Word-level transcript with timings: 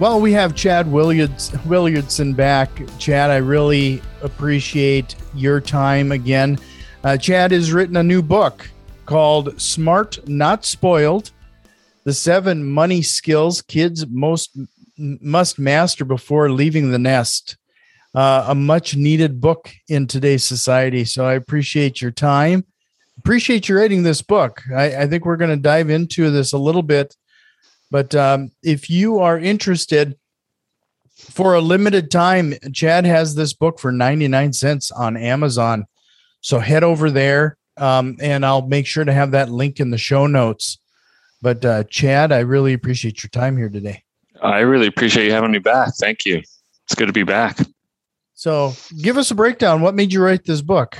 Well, 0.00 0.20
we 0.20 0.32
have 0.34 0.54
Chad 0.54 0.86
Williards, 0.92 1.50
Willardson 1.66 2.36
back. 2.36 2.70
Chad, 3.00 3.30
I 3.30 3.38
really 3.38 4.00
appreciate 4.22 5.16
your 5.34 5.60
time 5.60 6.12
again. 6.12 6.56
Uh, 7.02 7.16
Chad 7.16 7.50
has 7.50 7.72
written 7.72 7.96
a 7.96 8.02
new 8.04 8.22
book 8.22 8.70
called 9.06 9.60
Smart 9.60 10.28
Not 10.28 10.64
Spoiled 10.64 11.32
The 12.04 12.14
Seven 12.14 12.64
Money 12.64 13.02
Skills 13.02 13.60
Kids 13.60 14.06
Most 14.06 14.56
Must 14.98 15.58
Master 15.58 16.04
Before 16.04 16.48
Leaving 16.52 16.92
the 16.92 16.98
Nest. 17.00 17.56
Uh, 18.14 18.44
a 18.46 18.54
much 18.54 18.94
needed 18.94 19.40
book 19.40 19.68
in 19.88 20.06
today's 20.06 20.44
society. 20.44 21.04
So 21.04 21.26
I 21.26 21.34
appreciate 21.34 22.00
your 22.00 22.12
time. 22.12 22.64
Appreciate 23.18 23.68
you 23.68 23.76
writing 23.76 24.04
this 24.04 24.22
book. 24.22 24.62
I, 24.72 24.94
I 24.94 25.06
think 25.08 25.24
we're 25.24 25.36
going 25.36 25.50
to 25.50 25.56
dive 25.56 25.90
into 25.90 26.30
this 26.30 26.52
a 26.52 26.58
little 26.58 26.84
bit 26.84 27.16
but 27.90 28.14
um, 28.14 28.50
if 28.62 28.90
you 28.90 29.18
are 29.18 29.38
interested, 29.38 30.16
for 31.18 31.54
a 31.54 31.60
limited 31.60 32.12
time, 32.12 32.54
Chad 32.72 33.04
has 33.04 33.34
this 33.34 33.52
book 33.52 33.80
for 33.80 33.90
99 33.90 34.52
cents 34.52 34.92
on 34.92 35.16
Amazon. 35.16 35.84
So 36.40 36.60
head 36.60 36.84
over 36.84 37.10
there 37.10 37.58
um, 37.78 38.16
and 38.20 38.44
I'll 38.44 38.66
make 38.66 38.86
sure 38.86 39.04
to 39.04 39.12
have 39.12 39.30
that 39.32 39.50
link 39.50 39.80
in 39.80 39.90
the 39.90 39.98
show 39.98 40.26
notes. 40.26 40.78
But 41.40 41.64
uh, 41.64 41.84
Chad, 41.84 42.32
I 42.32 42.40
really 42.40 42.72
appreciate 42.72 43.22
your 43.22 43.30
time 43.30 43.56
here 43.56 43.68
today. 43.68 44.02
I 44.42 44.60
really 44.60 44.86
appreciate 44.86 45.26
you 45.26 45.32
having 45.32 45.52
me 45.52 45.58
back. 45.58 45.94
Thank 45.96 46.24
you. 46.24 46.38
It's 46.38 46.94
good 46.94 47.06
to 47.06 47.12
be 47.12 47.22
back. 47.22 47.58
So 48.34 48.74
give 49.00 49.16
us 49.16 49.30
a 49.30 49.34
breakdown. 49.34 49.80
What 49.80 49.94
made 49.94 50.12
you 50.12 50.22
write 50.22 50.44
this 50.44 50.62
book? 50.62 50.98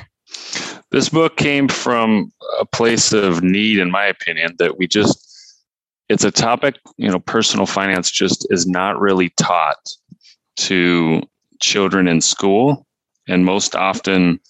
This 0.91 1.09
book 1.09 1.37
came 1.37 1.69
from 1.69 2.33
a 2.61 2.65
place 2.65 3.13
of 3.13 3.43
need, 3.43 3.79
in 3.79 3.91
my 3.91 4.07
opinion, 4.07 4.55
that 4.59 4.79
we 4.79 4.87
just 4.87 5.28
it's 6.09 6.25
a 6.25 6.31
topic, 6.31 6.77
you 6.97 7.11
know, 7.11 7.19
personal 7.19 7.67
finance 7.67 8.11
just 8.11 8.47
is 8.51 8.67
not 8.67 8.99
really 8.99 9.31
taught 9.31 9.77
to 10.57 11.23
children 11.61 12.09
in 12.09 12.21
school. 12.21 12.87
And 13.29 13.45
most 13.45 13.75
often, 13.75 14.41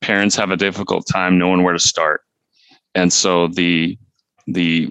parents 0.00 0.34
have 0.36 0.50
a 0.50 0.56
difficult 0.56 1.06
time 1.06 1.38
knowing 1.38 1.62
where 1.62 1.72
to 1.72 1.78
start. 1.78 2.22
And 2.94 3.12
so 3.12 3.48
the 3.48 3.98
the 4.46 4.90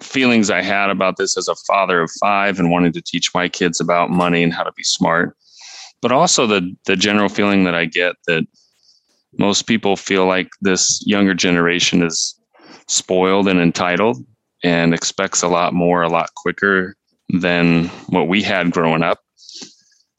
feelings 0.00 0.50
I 0.50 0.62
had 0.62 0.90
about 0.90 1.16
this 1.16 1.38
as 1.38 1.48
a 1.48 1.54
father 1.66 2.00
of 2.00 2.10
five 2.20 2.58
and 2.58 2.70
wanting 2.70 2.92
to 2.92 3.02
teach 3.02 3.34
my 3.34 3.48
kids 3.48 3.80
about 3.80 4.10
money 4.10 4.42
and 4.42 4.52
how 4.52 4.62
to 4.62 4.72
be 4.72 4.82
smart, 4.82 5.36
but 6.02 6.12
also 6.12 6.46
the 6.46 6.74
the 6.84 6.96
general 6.96 7.30
feeling 7.30 7.64
that 7.64 7.74
I 7.74 7.86
get 7.86 8.16
that 8.26 8.46
most 9.38 9.62
people 9.62 9.96
feel 9.96 10.26
like 10.26 10.48
this 10.60 11.02
younger 11.06 11.34
generation 11.34 12.02
is 12.02 12.38
spoiled 12.88 13.48
and 13.48 13.60
entitled 13.60 14.24
and 14.62 14.94
expects 14.94 15.42
a 15.42 15.48
lot 15.48 15.74
more 15.74 16.02
a 16.02 16.08
lot 16.08 16.34
quicker 16.34 16.96
than 17.28 17.86
what 18.08 18.28
we 18.28 18.42
had 18.42 18.70
growing 18.70 19.02
up. 19.02 19.20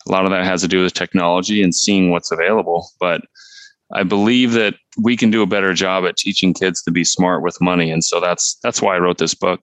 A 0.08 0.12
lot 0.12 0.26
of 0.26 0.32
that 0.32 0.46
has 0.46 0.62
to 0.62 0.68
do 0.68 0.84
with 0.84 0.94
technology 0.94 1.62
and 1.62 1.74
seeing 1.74 2.12
what's 2.12 2.32
available. 2.32 2.90
But 3.00 3.22
I 3.94 4.04
believe 4.04 4.54
that 4.54 4.76
we 5.02 5.16
can 5.16 5.32
do 5.32 5.42
a 5.42 5.48
better 5.48 5.74
job 5.74 6.06
at 6.06 6.18
teaching 6.18 6.54
kids 6.54 6.82
to 6.84 6.92
be 6.92 7.04
smart 7.04 7.44
with 7.44 7.60
money. 7.62 7.92
And 7.92 8.04
so 8.04 8.20
that's 8.20 8.58
that's 8.64 8.82
why 8.82 8.96
I 8.96 9.00
wrote 9.00 9.18
this 9.18 9.34
book. 9.34 9.62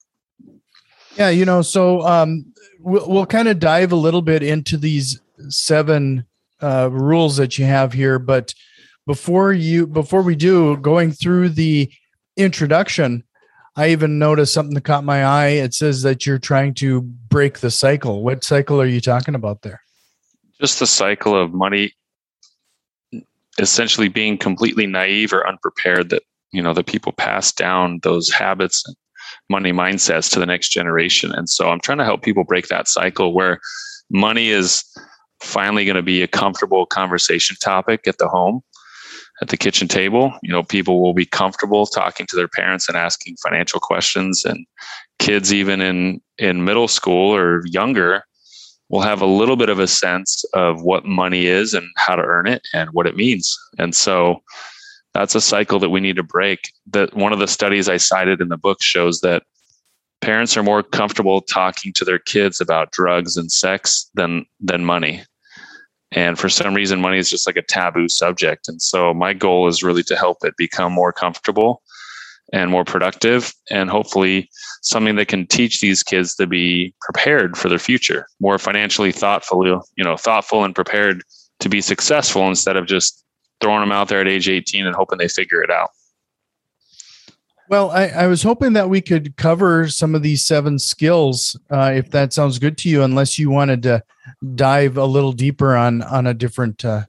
Yeah, 1.17 1.31
you 1.31 1.45
know, 1.45 1.63
so 1.63 2.03
um, 2.03 2.45
we'll, 2.81 3.09
we'll 3.09 3.27
kind 3.27 3.49
of 3.49 3.59
dive 3.59 3.93
a 3.93 3.97
little 3.97 4.23
bit 4.23 4.43
into 4.43 4.77
these 4.77 5.21
seven 5.49 6.27
uh, 6.61 6.89
rules 6.91 7.37
that 7.37 7.59
you 7.59 7.65
have 7.65 7.93
here. 7.93 8.19
But 8.19 8.55
before 9.07 9.53
you 9.53 9.87
before 9.87 10.23
we 10.23 10.35
do, 10.35 10.77
going 10.79 11.13
through 11.13 11.51
the 11.51 11.91
introduction, 12.37 13.25
I 13.77 13.91
even 13.91 14.19
noticed 14.19 14.55
something 14.55 14.75
that 14.75 14.85
caught 14.85 15.05
my 15.05 15.25
eye. 15.25 15.49
It 15.49 15.75
says 15.75 16.03
that 16.03 16.27
you're 16.27 16.39
trying 16.39 16.75
to 16.75 17.03
break 17.03 17.59
the 17.59 17.71
cycle. 17.71 18.23
What 18.23 18.45
cycle 18.45 18.81
are 18.81 18.87
you 18.87 19.01
talking 19.01 19.35
about 19.35 19.63
there? 19.63 19.83
Just 20.61 20.79
the 20.79 20.87
cycle 20.87 21.37
of 21.37 21.53
money 21.53 21.93
essentially 23.59 24.09
being 24.09 24.39
completely 24.39 24.87
naive 24.87 25.33
or 25.33 25.47
unprepared 25.47 26.11
that, 26.11 26.23
you 26.53 26.63
know, 26.63 26.73
the 26.73 26.85
people 26.85 27.13
pass 27.13 27.53
down 27.53 28.01
those 28.03 28.31
habits 28.31 28.83
and 28.87 28.97
money 29.51 29.73
mindsets 29.73 30.33
to 30.33 30.39
the 30.39 30.47
next 30.47 30.71
generation. 30.71 31.33
And 31.33 31.49
so 31.49 31.71
I'm 31.71 31.81
trying 31.81 31.99
to 31.99 32.05
help 32.05 32.23
people 32.23 32.45
break 32.45 32.69
that 32.69 32.89
cycle 32.89 33.33
where 33.35 33.61
money 34.11 34.51
is 34.51 34.85
finally 35.41 35.85
going 35.85 35.97
to 35.97 36.03
be 36.03 36.23
a 36.23 36.29
comfortable 36.29 36.87
conversation 36.87 37.57
topic 37.63 38.07
at 38.07 38.19
the 38.19 38.29
home 38.29 38.63
at 39.43 39.49
the 39.49 39.57
kitchen 39.57 39.89
table. 39.89 40.33
You 40.43 40.53
know, 40.53 40.63
people 40.63 41.03
will 41.03 41.15
be 41.15 41.27
comfortable 41.27 41.87
talking 41.87 42.27
to 42.27 42.37
their 42.37 42.49
parents 42.49 42.89
and 42.89 42.97
asking 42.97 43.37
financial 43.43 43.81
questions, 43.81 44.45
and 44.45 44.67
kids 45.19 45.53
even 45.53 45.81
in 45.81 46.21
in 46.39 46.65
middle 46.65 46.89
school 46.89 47.35
or 47.35 47.63
younger 47.67 48.25
will 48.89 49.01
have 49.01 49.23
a 49.23 49.27
little 49.27 49.57
bit 49.57 49.71
of 49.71 49.79
a 49.79 49.87
sense 49.87 50.45
of 50.53 50.83
what 50.83 51.05
money 51.05 51.47
is 51.47 51.75
and 51.75 51.87
how 51.97 52.15
to 52.15 52.23
earn 52.23 52.47
it 52.47 52.63
and 52.75 52.91
what 52.93 53.07
it 53.07 53.17
means. 53.17 53.57
And 53.79 53.95
so 53.95 54.43
that's 55.15 55.35
a 55.35 55.41
cycle 55.41 55.79
that 55.79 55.89
we 55.89 56.01
need 56.01 56.17
to 56.17 56.23
break. 56.23 56.71
That 56.91 57.15
one 57.15 57.33
of 57.33 57.39
the 57.39 57.49
studies 57.49 57.89
I 57.89 57.97
cited 57.97 58.41
in 58.41 58.49
the 58.49 58.59
book 58.59 58.83
shows 58.83 59.21
that 59.21 59.45
parents 60.21 60.57
are 60.57 60.63
more 60.63 60.83
comfortable 60.83 61.41
talking 61.41 61.93
to 61.95 62.05
their 62.05 62.19
kids 62.19 62.61
about 62.61 62.93
drugs 62.93 63.37
and 63.37 63.51
sex 63.51 64.11
than 64.15 64.47
than 64.61 64.85
money 64.85 65.23
and 66.13 66.39
for 66.39 66.49
some 66.49 66.75
reason, 66.75 67.01
money 67.01 67.19
is 67.19 67.31
just 67.31 67.47
like 67.47 67.57
a 67.57 67.63
taboo 67.63 68.09
subject. 68.09 68.69
And 68.69 68.81
so 68.81 69.13
my 69.13 69.33
goal 69.33 69.67
is 69.67 69.83
really 69.83 70.05
to 70.05 70.17
help 70.17 70.39
it 70.45 70.55
become 70.57 70.93
more 70.93 71.13
comfortable 71.13 71.83
and 72.53 72.71
more 72.71 72.85
productive 72.85 73.53
and 73.71 73.91
hopefully 73.91 74.49
something 74.83 75.17
that 75.17 75.29
can 75.29 75.47
teach 75.47 75.81
these 75.81 76.03
kids 76.03 76.37
to 76.37 76.47
be 76.47 76.95
prepared 77.01 77.57
for 77.57 77.69
their 77.69 77.79
future, 77.79 78.27
more 78.41 78.59
financially 78.59 79.13
thoughtful, 79.13 79.65
you 79.97 80.05
know, 80.05 80.17
thoughtful 80.17 80.63
and 80.63 80.75
prepared 80.75 81.23
to 81.61 81.69
be 81.69 81.81
successful 81.81 82.47
instead 82.47 82.77
of 82.77 82.87
just 82.87 83.25
throwing 83.61 83.81
them 83.81 83.93
out 83.93 84.09
there 84.09 84.21
at 84.21 84.29
age 84.29 84.49
18 84.49 84.87
and 84.87 84.95
hoping 84.95 85.19
they 85.19 85.29
figure 85.29 85.63
it 85.63 85.71
out. 85.71 85.91
Well, 87.75 87.91
I, 87.91 88.07
I, 88.07 88.27
was 88.29 88.45
hoping 88.45 88.75
that 88.75 88.89
we 88.89 89.01
could 89.01 89.37
cover 89.37 89.89
some 89.89 90.15
of 90.15 90.23
these 90.23 90.45
seven 90.45 90.79
skills, 90.79 91.59
uh, 91.73 91.91
if 91.97 92.09
that 92.13 92.33
sounds 92.33 92.61
good 92.61 92.79
to 92.79 92.89
you, 92.89 93.03
unless 93.03 93.37
you 93.37 93.51
wanted 93.51 93.83
to 93.83 94.01
dive 94.55 94.97
a 94.97 95.05
little 95.05 95.33
deeper 95.33 95.75
on 95.75 96.01
on 96.03 96.29
a 96.29 96.35
different 96.35 96.85
uh, 96.85 97.03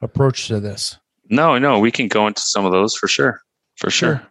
approach 0.00 0.46
to 0.46 0.60
this. 0.60 0.96
No, 1.30 1.58
no, 1.58 1.80
we 1.80 1.90
can 1.90 2.06
go 2.06 2.28
into 2.28 2.42
some 2.42 2.64
of 2.64 2.70
those 2.70 2.94
for 2.94 3.08
sure, 3.08 3.42
for 3.74 3.90
sure. 3.90 4.18
sure. 4.18 4.26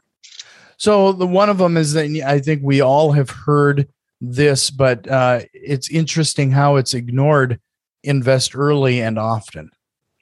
So 0.77 1.11
the 1.11 1.27
one 1.27 1.49
of 1.49 1.57
them 1.57 1.75
is 1.75 1.91
that 1.91 2.05
I 2.25 2.39
think 2.39 2.61
we 2.63 2.79
all 2.79 3.11
have 3.11 3.29
heard 3.29 3.89
this, 4.21 4.69
but 4.69 5.05
uh, 5.09 5.41
it's 5.53 5.91
interesting 5.91 6.51
how 6.51 6.77
it's 6.77 6.93
ignored. 6.93 7.59
Invest 8.05 8.55
early 8.55 9.01
and 9.01 9.19
often. 9.19 9.69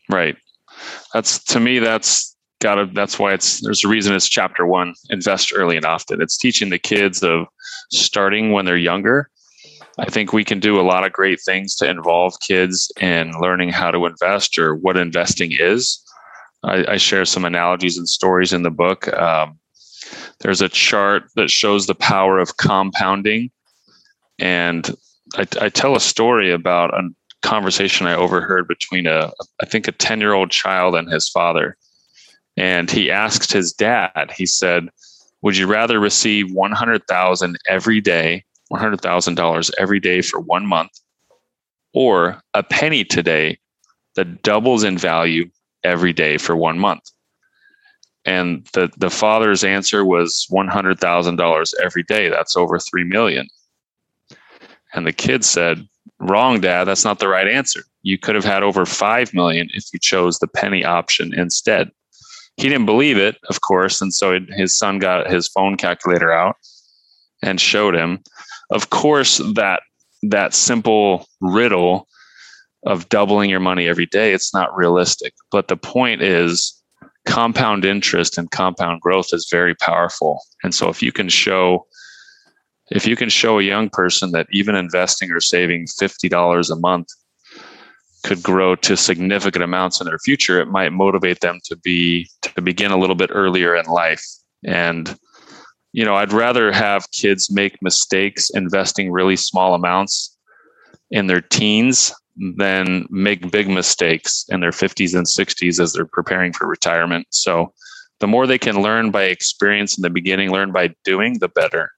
Right. 0.10 0.38
That's 1.14 1.44
to 1.44 1.60
me. 1.60 1.78
That's 1.78 2.36
gotta 2.60 2.90
that's 2.94 3.18
why 3.18 3.34
it's 3.34 3.62
there's 3.62 3.84
a 3.84 3.88
reason 3.88 4.14
it's 4.14 4.28
chapter 4.28 4.66
one 4.66 4.94
invest 5.10 5.52
early 5.56 5.78
and 5.78 5.86
often. 5.86 6.22
It's 6.22 6.38
teaching 6.38 6.70
the 6.70 6.80
kids 6.80 7.24
of 7.24 7.48
starting 7.92 8.52
when 8.52 8.66
they're 8.66 8.78
younger. 8.78 9.30
I 9.98 10.06
think 10.06 10.32
we 10.32 10.46
can 10.46 10.60
do 10.60 10.80
a 10.80 10.82
lot 10.82 11.06
of 11.06 11.12
great 11.12 11.42
things 11.42 11.76
to 11.76 11.90
involve 11.90 12.40
kids 12.40 12.92
in 13.02 13.32
learning 13.40 13.70
how 13.70 13.92
to 13.92 14.06
invest 14.06 14.58
or 14.58 14.76
what 14.76 14.96
investing 14.96 15.52
is. 15.52 16.02
I, 16.64 16.94
I 16.94 16.98
share 16.98 17.26
some 17.26 17.44
analogies 17.44 17.98
and 17.98 18.08
stories 18.08 18.54
in 18.54 18.64
the 18.64 18.72
book. 18.72 19.12
Um, 19.14 19.60
there's 20.40 20.62
a 20.62 20.70
chart 20.70 21.24
that 21.36 21.50
shows 21.50 21.86
the 21.86 21.96
power 21.96 22.40
of 22.40 22.58
compounding. 22.58 23.52
And 24.38 24.90
I, 25.36 25.46
I 25.60 25.70
tell 25.70 25.96
a 25.96 26.02
story 26.02 26.52
about 26.52 26.94
a 26.94 27.10
conversation 27.42 28.06
i 28.06 28.14
overheard 28.14 28.68
between 28.68 29.08
a 29.08 29.32
i 29.62 29.66
think 29.66 29.88
a 29.88 29.94
10 29.94 30.20
year 30.20 30.34
old 30.34 30.52
child 30.52 30.94
and 30.94 31.10
his 31.10 31.30
father 31.30 31.78
and 32.60 32.92
he 32.92 33.10
asked 33.10 33.54
his 33.54 33.72
dad, 33.72 34.32
he 34.36 34.46
said, 34.46 34.90
Would 35.42 35.56
you 35.56 35.66
rather 35.66 35.98
receive 35.98 36.52
100,000 36.52 37.58
every 37.70 38.02
day, 38.02 38.44
$100,000 38.72 39.72
every 39.78 40.00
day 40.02 40.22
for 40.22 40.42
one 40.42 40.66
month, 40.66 40.92
or 41.94 42.42
a 42.54 42.62
penny 42.62 43.06
today 43.06 43.58
that 44.16 44.44
doubles 44.44 44.84
in 44.84 44.98
value 44.98 45.50
every 45.86 46.12
day 46.12 46.38
for 46.38 46.54
one 46.54 46.78
month? 46.78 47.10
And 48.26 48.68
the, 48.74 48.92
the 48.98 49.10
father's 49.10 49.64
answer 49.64 50.04
was 50.04 50.46
$100,000 50.52 51.74
every 51.82 52.04
day. 52.04 52.30
That's 52.30 52.58
over 52.58 52.78
3 52.78 53.06
million. 53.06 53.48
And 54.94 55.08
the 55.08 55.14
kid 55.14 55.46
said, 55.46 55.88
Wrong, 56.20 56.60
dad. 56.60 56.84
That's 56.84 57.06
not 57.06 57.20
the 57.20 57.30
right 57.30 57.48
answer. 57.48 57.84
You 58.02 58.18
could 58.18 58.36
have 58.36 58.44
had 58.44 58.64
over 58.64 58.86
5 58.86 59.34
million 59.34 59.70
if 59.74 59.86
you 59.94 60.00
chose 60.00 60.40
the 60.40 60.48
penny 60.48 60.84
option 60.84 61.34
instead. 61.34 61.92
He 62.60 62.68
didn't 62.68 62.86
believe 62.86 63.18
it, 63.18 63.38
of 63.50 63.62
course. 63.62 64.02
And 64.02 64.14
so 64.14 64.38
his 64.50 64.78
son 64.78 65.00
got 65.00 65.32
his 65.32 65.48
phone 65.48 65.78
calculator 65.78 66.30
out 66.32 66.58
and 67.42 67.60
showed 67.60 67.96
him. 67.96 68.20
Of 68.70 68.90
course, 68.90 69.38
that 69.56 69.82
that 70.24 70.54
simple 70.54 71.26
riddle 71.40 72.06
of 72.86 73.08
doubling 73.08 73.50
your 73.50 73.62
money 73.62 73.88
every 73.88 74.06
day, 74.06 74.34
it's 74.34 74.54
not 74.54 74.76
realistic. 74.76 75.34
But 75.52 75.70
the 75.70 75.78
point 75.78 76.22
is 76.22 76.76
compound 77.26 77.86
interest 77.86 78.38
and 78.38 78.52
compound 78.52 79.00
growth 79.00 79.28
is 79.32 79.48
very 79.50 79.76
powerful. 79.76 80.42
And 80.62 80.76
so 80.76 80.90
if 80.90 81.02
you 81.02 81.14
can 81.14 81.30
show 81.30 81.86
if 82.92 83.06
you 83.06 83.16
can 83.16 83.30
show 83.30 83.60
a 83.60 83.64
young 83.64 83.88
person 83.90 84.32
that 84.32 84.48
even 84.52 84.76
investing 84.76 85.32
or 85.32 85.40
saving 85.40 85.86
$50 85.86 86.72
a 86.72 86.76
month 86.76 87.08
could 88.24 88.44
grow 88.44 88.76
to 88.76 88.98
significant 88.98 89.64
amounts 89.64 90.00
in 90.00 90.06
their 90.06 90.20
future, 90.20 90.60
it 90.60 90.68
might 90.68 90.92
motivate 90.92 91.40
them 91.42 91.60
to 91.66 91.76
be 91.78 92.30
to 92.42 92.62
begin 92.62 92.92
a 92.92 92.98
little 92.98 93.16
bit 93.16 93.30
earlier 93.34 93.76
in 93.76 93.86
life. 93.86 94.24
And 94.66 95.18
you 95.92 96.06
know, 96.06 96.16
I'd 96.16 96.34
rather 96.34 96.72
have 96.72 97.10
kids 97.12 97.52
make 97.52 97.82
mistakes 97.82 98.50
investing 98.52 99.12
really 99.12 99.36
small 99.36 99.74
amounts 99.74 100.38
in 101.10 101.28
their 101.28 101.42
teens 101.42 102.14
than 102.58 103.06
make 103.10 103.52
big 103.52 103.68
mistakes 103.68 104.46
in 104.50 104.60
their 104.60 104.72
50s 104.72 105.16
and 105.16 105.26
60s 105.26 105.80
as 105.82 105.94
they're 105.94 106.06
preparing 106.06 106.54
for 106.54 106.68
retirement. 106.68 107.28
So 107.32 107.74
the 108.20 108.28
more 108.28 108.48
they 108.48 108.58
can 108.58 108.82
learn 108.82 109.12
by 109.12 109.24
experience 109.24 109.98
in 109.98 110.04
the 110.04 110.10
beginning, 110.10 110.52
learn 110.52 110.72
by 110.72 110.94
doing, 111.04 111.40
the 111.40 111.50
better. 111.50 111.92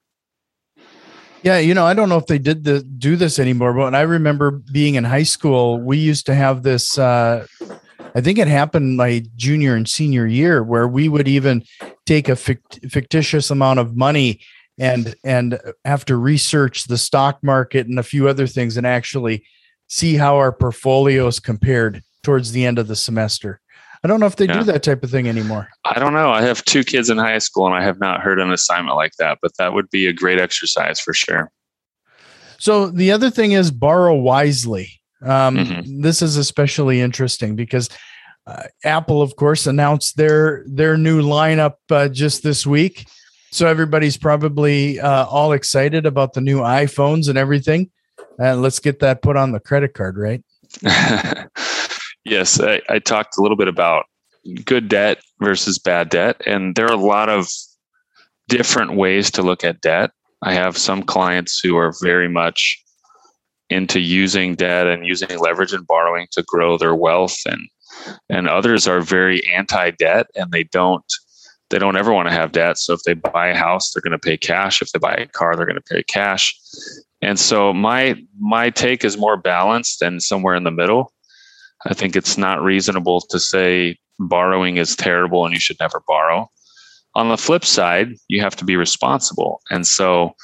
Yeah, 1.43 1.57
you 1.57 1.73
know, 1.73 1.85
I 1.85 1.95
don't 1.95 2.09
know 2.09 2.17
if 2.17 2.27
they 2.27 2.37
did 2.37 2.63
the 2.63 2.81
do 2.83 3.15
this 3.15 3.39
anymore, 3.39 3.73
but 3.73 3.95
I 3.95 4.01
remember 4.01 4.51
being 4.51 4.95
in 4.95 5.03
high 5.03 5.23
school, 5.23 5.81
we 5.81 5.97
used 5.97 6.27
to 6.27 6.35
have 6.35 6.61
this 6.61 6.97
uh 6.97 7.47
I 8.13 8.21
think 8.21 8.37
it 8.37 8.47
happened 8.47 8.97
my 8.97 9.23
junior 9.35 9.75
and 9.75 9.87
senior 9.87 10.27
year 10.27 10.63
where 10.63 10.87
we 10.87 11.07
would 11.09 11.27
even 11.27 11.63
take 12.05 12.29
a 12.29 12.35
fictitious 12.35 13.49
amount 13.49 13.79
of 13.79 13.95
money 13.95 14.41
and 14.77 15.15
and 15.23 15.59
have 15.85 16.05
to 16.05 16.15
research 16.15 16.85
the 16.85 16.97
stock 16.97 17.39
market 17.41 17.87
and 17.87 17.97
a 17.97 18.03
few 18.03 18.27
other 18.27 18.47
things 18.47 18.77
and 18.77 18.85
actually 18.85 19.43
see 19.87 20.15
how 20.15 20.35
our 20.37 20.51
portfolios 20.51 21.39
compared 21.39 22.03
towards 22.23 22.51
the 22.51 22.65
end 22.65 22.77
of 22.77 22.87
the 22.87 22.95
semester. 22.95 23.59
I 24.03 24.07
don't 24.07 24.19
know 24.19 24.25
if 24.25 24.35
they 24.35 24.47
yeah. 24.47 24.59
do 24.59 24.63
that 24.63 24.83
type 24.83 25.03
of 25.03 25.11
thing 25.11 25.27
anymore. 25.27 25.67
I 25.85 25.99
don't 25.99 26.13
know. 26.13 26.31
I 26.31 26.41
have 26.41 26.65
two 26.65 26.83
kids 26.83 27.09
in 27.09 27.17
high 27.17 27.37
school 27.37 27.67
and 27.67 27.75
I 27.75 27.83
have 27.83 27.99
not 27.99 28.21
heard 28.21 28.39
an 28.39 28.51
assignment 28.51 28.95
like 28.95 29.13
that, 29.19 29.37
but 29.41 29.55
that 29.57 29.73
would 29.73 29.89
be 29.91 30.07
a 30.07 30.13
great 30.13 30.39
exercise 30.39 30.99
for 30.99 31.13
sure. 31.13 31.51
So 32.57 32.87
the 32.87 33.11
other 33.11 33.29
thing 33.29 33.51
is 33.51 33.69
borrow 33.69 34.15
wisely. 34.15 35.01
Um, 35.23 35.57
mm-hmm. 35.57 36.01
This 36.01 36.21
is 36.21 36.37
especially 36.37 36.99
interesting 36.99 37.55
because 37.55 37.89
uh, 38.47 38.63
Apple, 38.83 39.21
of 39.21 39.35
course, 39.35 39.67
announced 39.67 40.17
their 40.17 40.63
their 40.67 40.97
new 40.97 41.21
lineup 41.21 41.75
uh, 41.91 42.07
just 42.07 42.41
this 42.41 42.65
week. 42.65 43.07
So 43.51 43.67
everybody's 43.67 44.17
probably 44.17 44.99
uh, 44.99 45.25
all 45.25 45.51
excited 45.51 46.05
about 46.05 46.33
the 46.33 46.41
new 46.41 46.59
iPhones 46.59 47.29
and 47.29 47.37
everything. 47.37 47.91
And 48.39 48.61
let's 48.61 48.79
get 48.79 48.99
that 48.99 49.21
put 49.21 49.37
on 49.37 49.51
the 49.51 49.59
credit 49.59 49.93
card, 49.93 50.17
right? 50.17 50.43
Yes, 52.23 52.59
I, 52.59 52.81
I 52.89 52.99
talked 52.99 53.37
a 53.37 53.41
little 53.41 53.57
bit 53.57 53.67
about 53.67 54.05
good 54.65 54.87
debt 54.87 55.19
versus 55.39 55.79
bad 55.79 56.09
debt, 56.09 56.41
and 56.45 56.75
there 56.75 56.85
are 56.85 56.93
a 56.93 56.97
lot 56.97 57.29
of 57.29 57.47
different 58.47 58.95
ways 58.95 59.31
to 59.31 59.41
look 59.41 59.63
at 59.63 59.81
debt. 59.81 60.11
I 60.41 60.53
have 60.53 60.77
some 60.77 61.03
clients 61.03 61.59
who 61.59 61.77
are 61.77 61.93
very 62.01 62.27
much 62.27 62.83
into 63.69 63.99
using 63.99 64.55
debt 64.55 64.87
and 64.87 65.05
using 65.05 65.39
leverage 65.39 65.73
and 65.73 65.87
borrowing 65.87 66.27
to 66.31 66.43
grow 66.43 66.77
their 66.77 66.93
wealth 66.93 67.37
and 67.45 67.61
and 68.29 68.47
others 68.47 68.87
are 68.87 69.01
very 69.01 69.41
anti-debt 69.51 70.27
and 70.35 70.51
they 70.51 70.63
don't 70.63 71.05
they 71.69 71.79
don't 71.79 71.95
ever 71.95 72.11
want 72.11 72.27
to 72.27 72.33
have 72.33 72.51
debt. 72.51 72.77
So 72.77 72.93
if 72.93 73.01
they 73.03 73.13
buy 73.13 73.47
a 73.47 73.55
house 73.55 73.91
they're 73.91 74.01
going 74.01 74.11
to 74.11 74.19
pay 74.19 74.35
cash. 74.35 74.81
If 74.81 74.91
they 74.91 74.99
buy 74.99 75.13
a 75.13 75.27
car 75.27 75.55
they're 75.55 75.65
going 75.65 75.75
to 75.81 75.93
pay 75.93 76.03
cash. 76.03 76.53
And 77.21 77.39
so 77.39 77.73
my 77.73 78.21
my 78.37 78.69
take 78.69 79.05
is 79.05 79.17
more 79.17 79.37
balanced 79.37 80.01
and 80.01 80.21
somewhere 80.21 80.55
in 80.55 80.63
the 80.63 80.71
middle 80.71 81.13
I 81.87 81.93
think 81.93 82.15
it's 82.15 82.37
not 82.37 82.61
reasonable 82.61 83.21
to 83.29 83.39
say 83.39 83.97
borrowing 84.19 84.77
is 84.77 84.95
terrible 84.95 85.45
and 85.45 85.53
you 85.53 85.59
should 85.59 85.79
never 85.79 86.01
borrow. 86.07 86.49
On 87.15 87.29
the 87.29 87.37
flip 87.37 87.65
side, 87.65 88.09
you 88.27 88.41
have 88.41 88.55
to 88.57 88.65
be 88.65 88.75
responsible. 88.75 89.61
And 89.69 89.85
so 89.85 90.35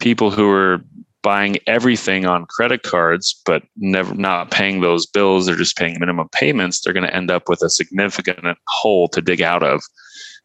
people 0.00 0.30
who 0.30 0.50
are 0.50 0.80
buying 1.22 1.58
everything 1.66 2.24
on 2.26 2.46
credit 2.46 2.82
cards 2.82 3.40
but 3.44 3.62
never 3.76 4.14
not 4.14 4.50
paying 4.50 4.80
those 4.80 5.06
bills, 5.06 5.46
they're 5.46 5.56
just 5.56 5.76
paying 5.76 5.98
minimum 6.00 6.28
payments, 6.32 6.80
they're 6.80 6.94
going 6.94 7.06
to 7.06 7.14
end 7.14 7.30
up 7.30 7.48
with 7.48 7.62
a 7.62 7.70
significant 7.70 8.58
hole 8.68 9.08
to 9.08 9.20
dig 9.20 9.42
out 9.42 9.62
of. 9.62 9.82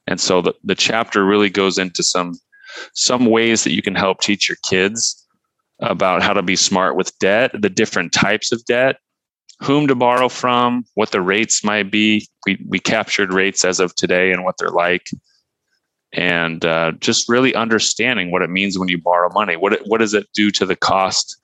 And 0.08 0.20
so 0.20 0.42
the, 0.42 0.54
the 0.64 0.76
chapter 0.76 1.26
really 1.26 1.50
goes 1.50 1.78
into 1.78 2.04
some 2.04 2.34
some 2.94 3.26
ways 3.26 3.64
that 3.64 3.72
you 3.72 3.82
can 3.82 3.96
help 3.96 4.20
teach 4.20 4.50
your 4.50 4.58
kids 4.68 5.26
about 5.80 6.22
how 6.22 6.34
to 6.34 6.42
be 6.42 6.56
smart 6.56 6.98
with 6.98 7.18
debt, 7.20 7.52
the 7.58 7.70
different 7.70 8.12
types 8.12 8.52
of 8.52 8.64
debt, 8.66 8.98
whom 9.62 9.88
to 9.88 9.96
borrow 9.96 10.30
from, 10.30 10.86
what 10.96 11.12
the 11.12 11.22
rates 11.22 11.64
might 11.64 11.92
be. 11.92 12.28
We, 12.46 12.64
we 12.68 12.80
captured 12.80 13.34
rates 13.34 13.64
as 13.64 13.80
of 13.80 13.96
today 13.96 14.32
and 14.32 14.44
what 14.44 14.56
they're 14.58 14.70
like. 14.70 15.08
And 16.14 16.64
uh, 16.64 16.94
just 17.00 17.28
really 17.28 17.56
understanding 17.56 18.32
what 18.32 18.42
it 18.42 18.50
means 18.50 18.78
when 18.78 18.88
you 18.88 18.98
borrow 18.98 19.30
money. 19.34 19.56
What, 19.56 19.80
what 19.86 20.00
does 20.00 20.14
it 20.14 20.28
do 20.34 20.52
to 20.52 20.66
the 20.66 20.76
cost 20.76 21.38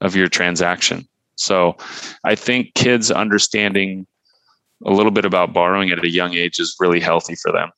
of 0.00 0.16
your 0.16 0.28
transaction? 0.28 1.06
So 1.36 1.76
I 2.24 2.34
think 2.34 2.74
kids 2.74 3.10
understanding 3.10 4.06
a 4.86 4.92
little 4.92 5.12
bit 5.12 5.24
about 5.24 5.52
borrowing 5.52 5.90
at 5.90 6.02
a 6.02 6.08
young 6.08 6.34
age 6.34 6.58
is 6.58 6.76
really 6.78 7.00
healthy 7.00 7.34
for 7.34 7.52
them. 7.52 7.70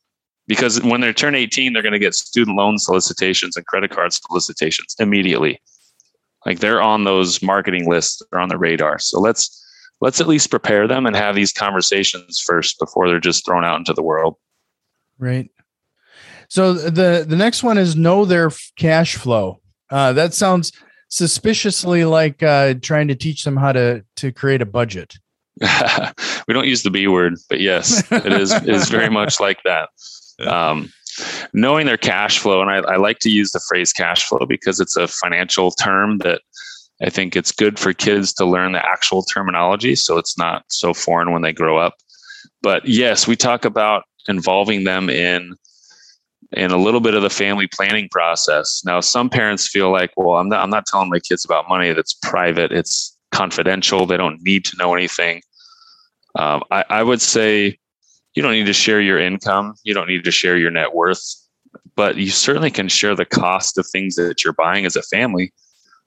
Because 0.46 0.80
when 0.82 1.00
they 1.00 1.12
turn 1.12 1.34
18, 1.34 1.72
they're 1.72 1.82
going 1.82 1.92
to 1.92 1.98
get 1.98 2.14
student 2.14 2.56
loan 2.56 2.78
solicitations 2.78 3.56
and 3.56 3.66
credit 3.66 3.90
card 3.90 4.12
solicitations 4.12 4.94
immediately. 4.98 5.60
Like 6.44 6.60
they're 6.60 6.82
on 6.82 7.04
those 7.04 7.42
marketing 7.42 7.88
lists, 7.88 8.22
they're 8.30 8.40
on 8.40 8.48
the 8.48 8.58
radar. 8.58 9.00
So 9.00 9.18
let's 9.18 9.65
let's 10.00 10.20
at 10.20 10.28
least 10.28 10.50
prepare 10.50 10.87
them 10.87 11.06
and 11.06 11.16
have 11.16 11.34
these 11.34 11.52
conversations 11.52 12.40
first 12.40 12.78
before 12.78 13.08
they're 13.08 13.20
just 13.20 13.44
thrown 13.44 13.64
out 13.64 13.78
into 13.78 13.93
the 13.93 14.02
world. 14.02 14.37
Right. 15.19 15.50
So 16.48 16.75
the 16.75 17.25
the 17.26 17.37
next 17.37 17.62
one 17.62 17.78
is 17.78 17.96
know 17.96 18.25
their 18.25 18.50
cash 18.76 19.16
flow. 19.16 19.60
Uh, 19.90 20.12
that 20.12 20.34
sounds 20.34 20.72
suspiciously 21.08 22.04
like 22.04 22.43
uh, 22.43 22.75
trying 22.82 23.08
to 23.08 23.14
teach 23.14 23.44
them 23.44 23.56
how 23.56 23.72
to 23.72 24.04
to 24.16 24.32
create 24.32 24.62
a 24.62 24.66
budget. 24.66 25.16
we 26.49 26.54
don't 26.54 26.66
use 26.66 26.82
the 26.82 26.90
B 26.90 27.09
word, 27.09 27.35
but 27.49 27.61
yes, 27.61 28.11
it 28.12 28.32
is 28.32 28.52
is 28.64 28.88
very 28.88 29.11
much 29.11 29.40
like 29.40 29.62
that. 29.64 29.88
Um, 30.47 30.92
knowing 31.52 31.87
their 31.87 31.97
cash 31.97 32.38
flow, 32.38 32.61
and 32.61 32.70
I, 32.70 32.76
I 32.76 32.97
like 32.97 33.20
to 33.20 33.30
use 33.30 33.50
the 33.52 33.61
phrase 33.68 33.92
cash 33.92 34.25
flow 34.25 34.47
because 34.47 34.80
it's 34.80 34.97
a 34.97 35.09
financial 35.09 35.70
term 35.70 36.18
that 36.18 36.42
I 37.02 37.10
think 37.10 37.36
it's 37.36 37.52
good 37.52 37.78
for 37.78 37.92
kids 37.92 38.32
to 38.34 38.46
learn 38.46 38.72
the 38.72 38.84
actual 38.84 39.22
terminology 39.22 39.96
so 39.96 40.16
it's 40.16 40.38
not 40.38 40.64
so 40.68 40.94
foreign 40.94 41.32
when 41.32 41.42
they 41.42 41.52
grow 41.52 41.76
up. 41.76 41.94
But 42.62 42.86
yes, 42.86 43.26
we 43.26 43.36
talk 43.36 43.64
about 43.64 44.04
involving 44.28 44.84
them 44.84 45.10
in 45.10 45.54
in 46.52 46.70
a 46.70 46.76
little 46.76 47.00
bit 47.00 47.14
of 47.14 47.22
the 47.22 47.30
family 47.30 47.66
planning 47.66 48.08
process. 48.10 48.82
Now, 48.84 49.00
some 49.00 49.28
parents 49.28 49.68
feel 49.68 49.90
like, 49.90 50.12
well, 50.16 50.36
I'm 50.36 50.48
not 50.48 50.62
I'm 50.62 50.70
not 50.70 50.86
telling 50.86 51.10
my 51.10 51.20
kids 51.20 51.44
about 51.44 51.68
money 51.68 51.92
that's 51.92 52.14
private. 52.14 52.72
It's 52.72 53.16
confidential. 53.32 54.06
They 54.06 54.16
don't 54.16 54.40
need 54.42 54.64
to 54.66 54.76
know 54.76 54.94
anything. 54.94 55.42
Um, 56.36 56.62
I, 56.70 56.84
I 56.88 57.02
would 57.02 57.20
say 57.20 57.78
you 58.34 58.42
don't 58.42 58.52
need 58.52 58.66
to 58.66 58.72
share 58.72 59.00
your 59.00 59.18
income. 59.18 59.74
You 59.84 59.94
don't 59.94 60.08
need 60.08 60.24
to 60.24 60.30
share 60.30 60.56
your 60.56 60.70
net 60.70 60.94
worth, 60.94 61.22
but 61.94 62.16
you 62.16 62.30
certainly 62.30 62.70
can 62.70 62.88
share 62.88 63.14
the 63.14 63.24
cost 63.24 63.78
of 63.78 63.86
things 63.86 64.14
that 64.16 64.44
you're 64.44 64.52
buying 64.52 64.86
as 64.86 64.96
a 64.96 65.02
family 65.02 65.52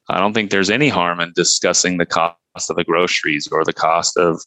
I 0.09 0.19
don't 0.19 0.33
think 0.33 0.49
there's 0.49 0.69
any 0.69 0.89
harm 0.89 1.19
in 1.19 1.31
discussing 1.35 1.97
the 1.97 2.05
cost 2.05 2.69
of 2.69 2.75
the 2.75 2.83
groceries 2.83 3.47
or 3.51 3.63
the 3.63 3.73
cost 3.73 4.17
of 4.17 4.41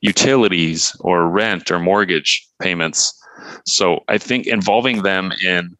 utilities 0.00 0.94
or 1.00 1.28
rent 1.28 1.70
or 1.70 1.78
mortgage 1.78 2.46
payments. 2.60 3.18
So 3.66 4.00
I 4.08 4.18
think 4.18 4.46
involving 4.46 5.02
them 5.02 5.32
in 5.44 5.76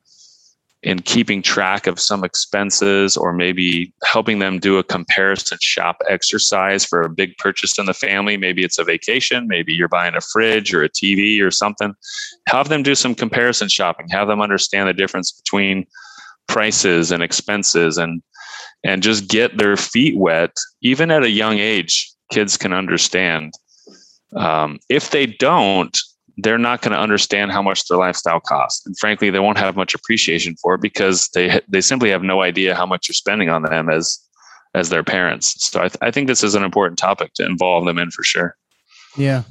in 0.83 1.01
keeping 1.01 1.43
track 1.43 1.89
of 1.89 1.99
some 1.99 2.23
expenses 2.23 3.17
or 3.17 3.33
maybe 3.33 3.93
helping 4.05 4.39
them 4.39 4.61
do 4.61 4.79
a 4.79 4.85
comparison 4.85 5.59
shop 5.61 5.97
exercise 6.09 6.85
for 6.85 7.01
a 7.01 7.09
big 7.09 7.37
purchase 7.39 7.77
in 7.77 7.87
the 7.87 7.95
family. 7.95 8.37
Maybe 8.37 8.63
it's 8.63 8.79
a 8.79 8.85
vacation, 8.85 9.49
maybe 9.49 9.73
you're 9.73 9.89
buying 9.89 10.15
a 10.15 10.21
fridge 10.21 10.73
or 10.73 10.85
a 10.85 10.89
TV 10.89 11.43
or 11.43 11.51
something. 11.51 11.93
Have 12.49 12.69
them 12.69 12.85
do 12.85 12.95
some 12.95 13.17
comparison 13.17 13.69
shopping, 13.69 14.07
have 14.11 14.29
them 14.29 14.41
understand 14.41 14.89
the 14.89 14.93
difference 14.93 15.33
between 15.33 15.87
prices 16.57 17.13
and 17.13 17.23
expenses 17.23 17.99
and 17.99 18.23
and 18.83 19.03
just 19.03 19.29
get 19.29 19.59
their 19.59 19.77
feet 19.77 20.17
wet, 20.17 20.53
even 20.81 21.11
at 21.11 21.23
a 21.23 21.29
young 21.29 21.59
age, 21.59 22.11
kids 22.33 22.57
can 22.57 22.73
understand. 22.73 23.53
Um, 24.35 24.79
if 24.89 25.11
they 25.11 25.27
don't, 25.27 25.99
they're 26.39 26.57
not 26.57 26.81
going 26.81 26.93
to 26.93 26.99
understand 26.99 27.53
how 27.53 27.61
much 27.61 27.87
their 27.87 27.99
lifestyle 27.99 28.41
costs, 28.41 28.87
and 28.87 28.97
frankly, 28.99 29.29
they 29.29 29.39
won't 29.39 29.59
have 29.59 29.77
much 29.77 29.95
appreciation 29.95 30.57
for 30.63 30.75
it 30.75 30.81
because 30.81 31.29
they 31.35 31.61
they 31.69 31.83
simply 31.83 32.09
have 32.09 32.23
no 32.23 32.41
idea 32.41 32.75
how 32.75 32.87
much 32.87 33.07
you're 33.07 33.15
spending 33.25 33.51
on 33.51 33.63
them 33.63 33.91
as 33.91 34.19
as 34.75 34.89
their 34.89 35.05
parents. 35.05 35.55
So 35.71 35.81
I, 35.81 35.89
th- 35.89 35.99
I 36.01 36.11
think 36.11 36.27
this 36.27 36.43
is 36.43 36.55
an 36.55 36.65
important 36.65 36.99
topic 36.99 37.35
to 37.35 37.45
involve 37.45 37.85
them 37.85 37.99
in 37.99 38.11
for 38.11 38.23
sure. 38.23 38.57
Yeah. 39.17 39.43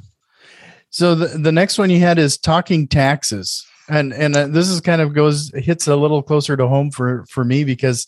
So 0.90 1.14
the, 1.14 1.38
the 1.38 1.52
next 1.52 1.78
one 1.78 1.90
you 1.90 2.00
had 2.00 2.18
is 2.18 2.36
talking 2.38 2.88
taxes. 2.88 3.64
And 3.88 4.12
and 4.12 4.36
uh, 4.36 4.46
this 4.48 4.68
is 4.68 4.80
kind 4.80 5.00
of 5.00 5.14
goes 5.14 5.52
hits 5.54 5.86
a 5.86 5.96
little 5.96 6.22
closer 6.22 6.56
to 6.56 6.66
home 6.66 6.90
for 6.90 7.24
for 7.30 7.44
me 7.44 7.64
because 7.64 8.06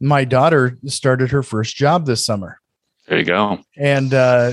my 0.00 0.24
daughter 0.24 0.78
started 0.86 1.30
her 1.30 1.42
first 1.42 1.76
job 1.76 2.06
this 2.06 2.24
summer. 2.24 2.60
There 3.06 3.18
you 3.18 3.24
go. 3.24 3.60
And 3.76 4.12
uh, 4.12 4.52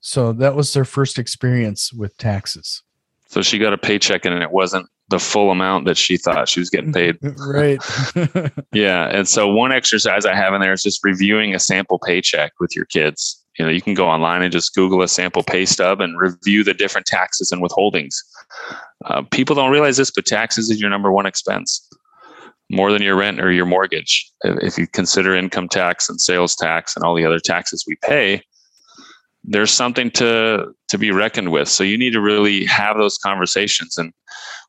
so 0.00 0.32
that 0.34 0.54
was 0.56 0.72
their 0.72 0.84
first 0.84 1.18
experience 1.18 1.92
with 1.92 2.16
taxes. 2.16 2.82
So 3.28 3.42
she 3.42 3.58
got 3.58 3.72
a 3.72 3.78
paycheck 3.78 4.24
and 4.24 4.42
it 4.42 4.50
wasn't 4.50 4.88
the 5.08 5.18
full 5.18 5.50
amount 5.50 5.86
that 5.86 5.96
she 5.96 6.16
thought 6.16 6.48
she 6.48 6.60
was 6.60 6.70
getting 6.70 6.92
paid. 6.94 7.18
right. 7.38 7.80
yeah. 8.72 9.08
And 9.08 9.28
so 9.28 9.48
one 9.48 9.72
exercise 9.72 10.26
I 10.26 10.34
have 10.34 10.54
in 10.54 10.60
there 10.60 10.72
is 10.72 10.82
just 10.82 11.04
reviewing 11.04 11.54
a 11.54 11.58
sample 11.58 11.98
paycheck 11.98 12.52
with 12.60 12.74
your 12.74 12.86
kids. 12.86 13.41
You 13.58 13.64
know, 13.64 13.70
you 13.70 13.82
can 13.82 13.94
go 13.94 14.08
online 14.08 14.42
and 14.42 14.52
just 14.52 14.74
Google 14.74 15.02
a 15.02 15.08
sample 15.08 15.42
pay 15.42 15.66
stub 15.66 16.00
and 16.00 16.18
review 16.18 16.64
the 16.64 16.74
different 16.74 17.06
taxes 17.06 17.52
and 17.52 17.62
withholdings. 17.62 18.14
Uh, 19.04 19.22
people 19.30 19.54
don't 19.54 19.70
realize 19.70 19.96
this, 19.96 20.10
but 20.10 20.24
taxes 20.24 20.70
is 20.70 20.80
your 20.80 20.90
number 20.90 21.12
one 21.12 21.26
expense, 21.26 21.86
more 22.70 22.92
than 22.92 23.02
your 23.02 23.16
rent 23.16 23.40
or 23.40 23.52
your 23.52 23.66
mortgage. 23.66 24.30
If 24.42 24.78
you 24.78 24.86
consider 24.86 25.34
income 25.34 25.68
tax 25.68 26.08
and 26.08 26.20
sales 26.20 26.56
tax 26.56 26.96
and 26.96 27.04
all 27.04 27.14
the 27.14 27.26
other 27.26 27.40
taxes 27.40 27.84
we 27.86 27.96
pay, 27.96 28.42
there's 29.44 29.72
something 29.72 30.10
to 30.12 30.72
to 30.88 30.98
be 30.98 31.10
reckoned 31.10 31.50
with. 31.52 31.68
So 31.68 31.84
you 31.84 31.98
need 31.98 32.12
to 32.12 32.20
really 32.20 32.64
have 32.66 32.96
those 32.96 33.18
conversations. 33.18 33.98
And 33.98 34.12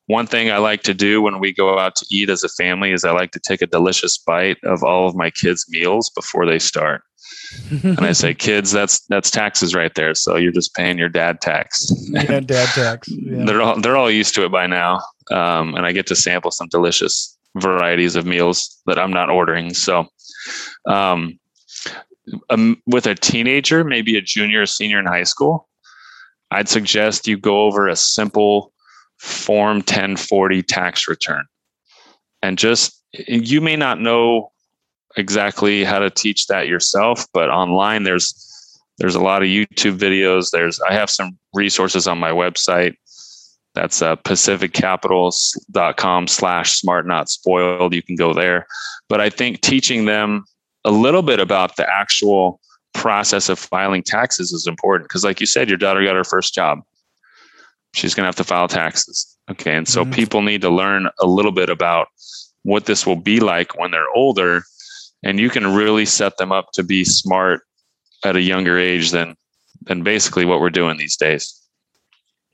one 0.08 0.28
thing 0.28 0.52
I 0.52 0.58
like 0.58 0.84
to 0.84 0.94
do 0.94 1.22
when 1.22 1.40
we 1.40 1.54
go 1.54 1.80
out 1.80 1.96
to 1.96 2.06
eat 2.12 2.30
as 2.30 2.44
a 2.44 2.50
family 2.50 2.92
is 2.92 3.04
I 3.04 3.12
like 3.12 3.32
to 3.32 3.40
take 3.40 3.62
a 3.62 3.68
delicious 3.68 4.18
bite 4.18 4.58
of 4.64 4.84
all 4.84 5.08
of 5.08 5.16
my 5.16 5.30
kids' 5.30 5.66
meals 5.70 6.10
before 6.10 6.46
they 6.46 6.60
start. 6.60 7.04
and 7.84 8.02
I 8.02 8.12
say, 8.12 8.34
kids, 8.34 8.72
that's 8.72 9.00
that's 9.08 9.32
taxes 9.32 9.74
right 9.74 9.94
there. 9.96 10.14
So 10.14 10.36
you're 10.36 10.52
just 10.52 10.74
paying 10.76 10.98
your 10.98 11.10
dad 11.10 11.40
tax. 11.40 11.90
yeah, 12.10 12.40
dad 12.40 12.68
tax. 12.70 13.08
Yeah. 13.10 13.46
They're 13.46 13.62
all 13.62 13.80
they're 13.80 13.96
all 13.96 14.12
used 14.12 14.36
to 14.36 14.46
it 14.46 14.52
by 14.52 14.68
now, 14.68 15.00
um, 15.32 15.76
and 15.76 15.86
I 15.86 15.92
get 15.94 16.08
to 16.08 16.16
sample 16.16 16.52
some 16.52 16.68
delicious 16.68 17.38
varieties 17.56 18.16
of 18.16 18.26
meals 18.26 18.82
that 18.88 19.00
I'm 19.00 19.12
not 19.12 19.30
ordering. 19.30 19.74
So, 19.74 20.08
um, 20.88 21.40
um, 22.50 22.82
with 22.88 23.06
a 23.06 23.16
teenager, 23.16 23.84
maybe 23.84 24.18
a 24.18 24.22
junior 24.22 24.64
or 24.64 24.66
senior 24.66 25.00
in 25.00 25.06
high 25.06 25.24
school, 25.24 25.70
I'd 26.52 26.70
suggest 26.70 27.28
you 27.28 27.38
go 27.38 27.62
over 27.64 27.88
a 27.88 27.96
simple 27.96 28.73
Form 29.24 29.78
1040 29.78 30.64
tax 30.64 31.08
return. 31.08 31.46
And 32.42 32.58
just, 32.58 33.02
you 33.14 33.62
may 33.62 33.78
not 33.78 34.02
know 34.02 34.52
exactly 35.16 35.86
how 35.86 36.00
to 36.00 36.10
teach 36.10 36.48
that 36.48 36.68
yourself, 36.68 37.26
but 37.34 37.50
online 37.50 38.04
there's 38.04 38.50
there's 38.98 39.16
a 39.16 39.22
lot 39.22 39.42
of 39.42 39.48
YouTube 39.48 39.98
videos. 39.98 40.50
There's 40.52 40.78
I 40.82 40.92
have 40.94 41.10
some 41.10 41.38
resources 41.54 42.06
on 42.06 42.20
my 42.20 42.32
website. 42.32 42.96
That's 43.76 44.02
uh, 44.02 44.18
pacificcapitals.com 44.18 46.28
slash 46.28 46.80
smart 46.80 47.08
not 47.08 47.30
spoiled. 47.30 47.96
You 47.96 48.04
can 48.04 48.18
go 48.18 48.34
there. 48.34 48.68
But 49.08 49.22
I 49.22 49.30
think 49.30 49.62
teaching 49.62 50.04
them 50.06 50.44
a 50.84 50.92
little 50.92 51.22
bit 51.22 51.40
about 51.40 51.78
the 51.78 51.90
actual 51.90 52.60
process 52.94 53.48
of 53.50 53.58
filing 53.58 54.04
taxes 54.04 54.52
is 54.52 54.68
important 54.68 55.08
because, 55.10 55.24
like 55.24 55.40
you 55.40 55.48
said, 55.48 55.70
your 55.70 55.78
daughter 55.78 56.04
got 56.04 56.16
her 56.16 56.26
first 56.26 56.54
job. 56.54 56.80
She's 57.94 58.14
going 58.14 58.24
to 58.24 58.28
have 58.28 58.36
to 58.38 58.44
file 58.44 58.68
taxes. 58.68 59.38
Okay. 59.50 59.76
And 59.76 59.88
so 59.88 60.04
mm-hmm. 60.04 60.14
people 60.14 60.42
need 60.42 60.62
to 60.62 60.70
learn 60.70 61.10
a 61.20 61.26
little 61.26 61.52
bit 61.52 61.70
about 61.70 62.08
what 62.64 62.86
this 62.86 63.06
will 63.06 63.16
be 63.16 63.40
like 63.40 63.78
when 63.78 63.92
they're 63.92 64.10
older. 64.16 64.64
And 65.24 65.40
you 65.40 65.50
can 65.50 65.74
really 65.74 66.06
set 66.06 66.38
them 66.38 66.52
up 66.52 66.72
to 66.74 66.84
be 66.84 67.06
smart 67.06 67.62
at 68.26 68.36
a 68.36 68.42
younger 68.42 68.78
age 68.78 69.12
than 69.12 69.36
than 69.82 70.04
basically 70.04 70.46
what 70.46 70.62
we're 70.62 70.70
doing 70.70 70.98
these 70.98 71.18
days. 71.18 71.62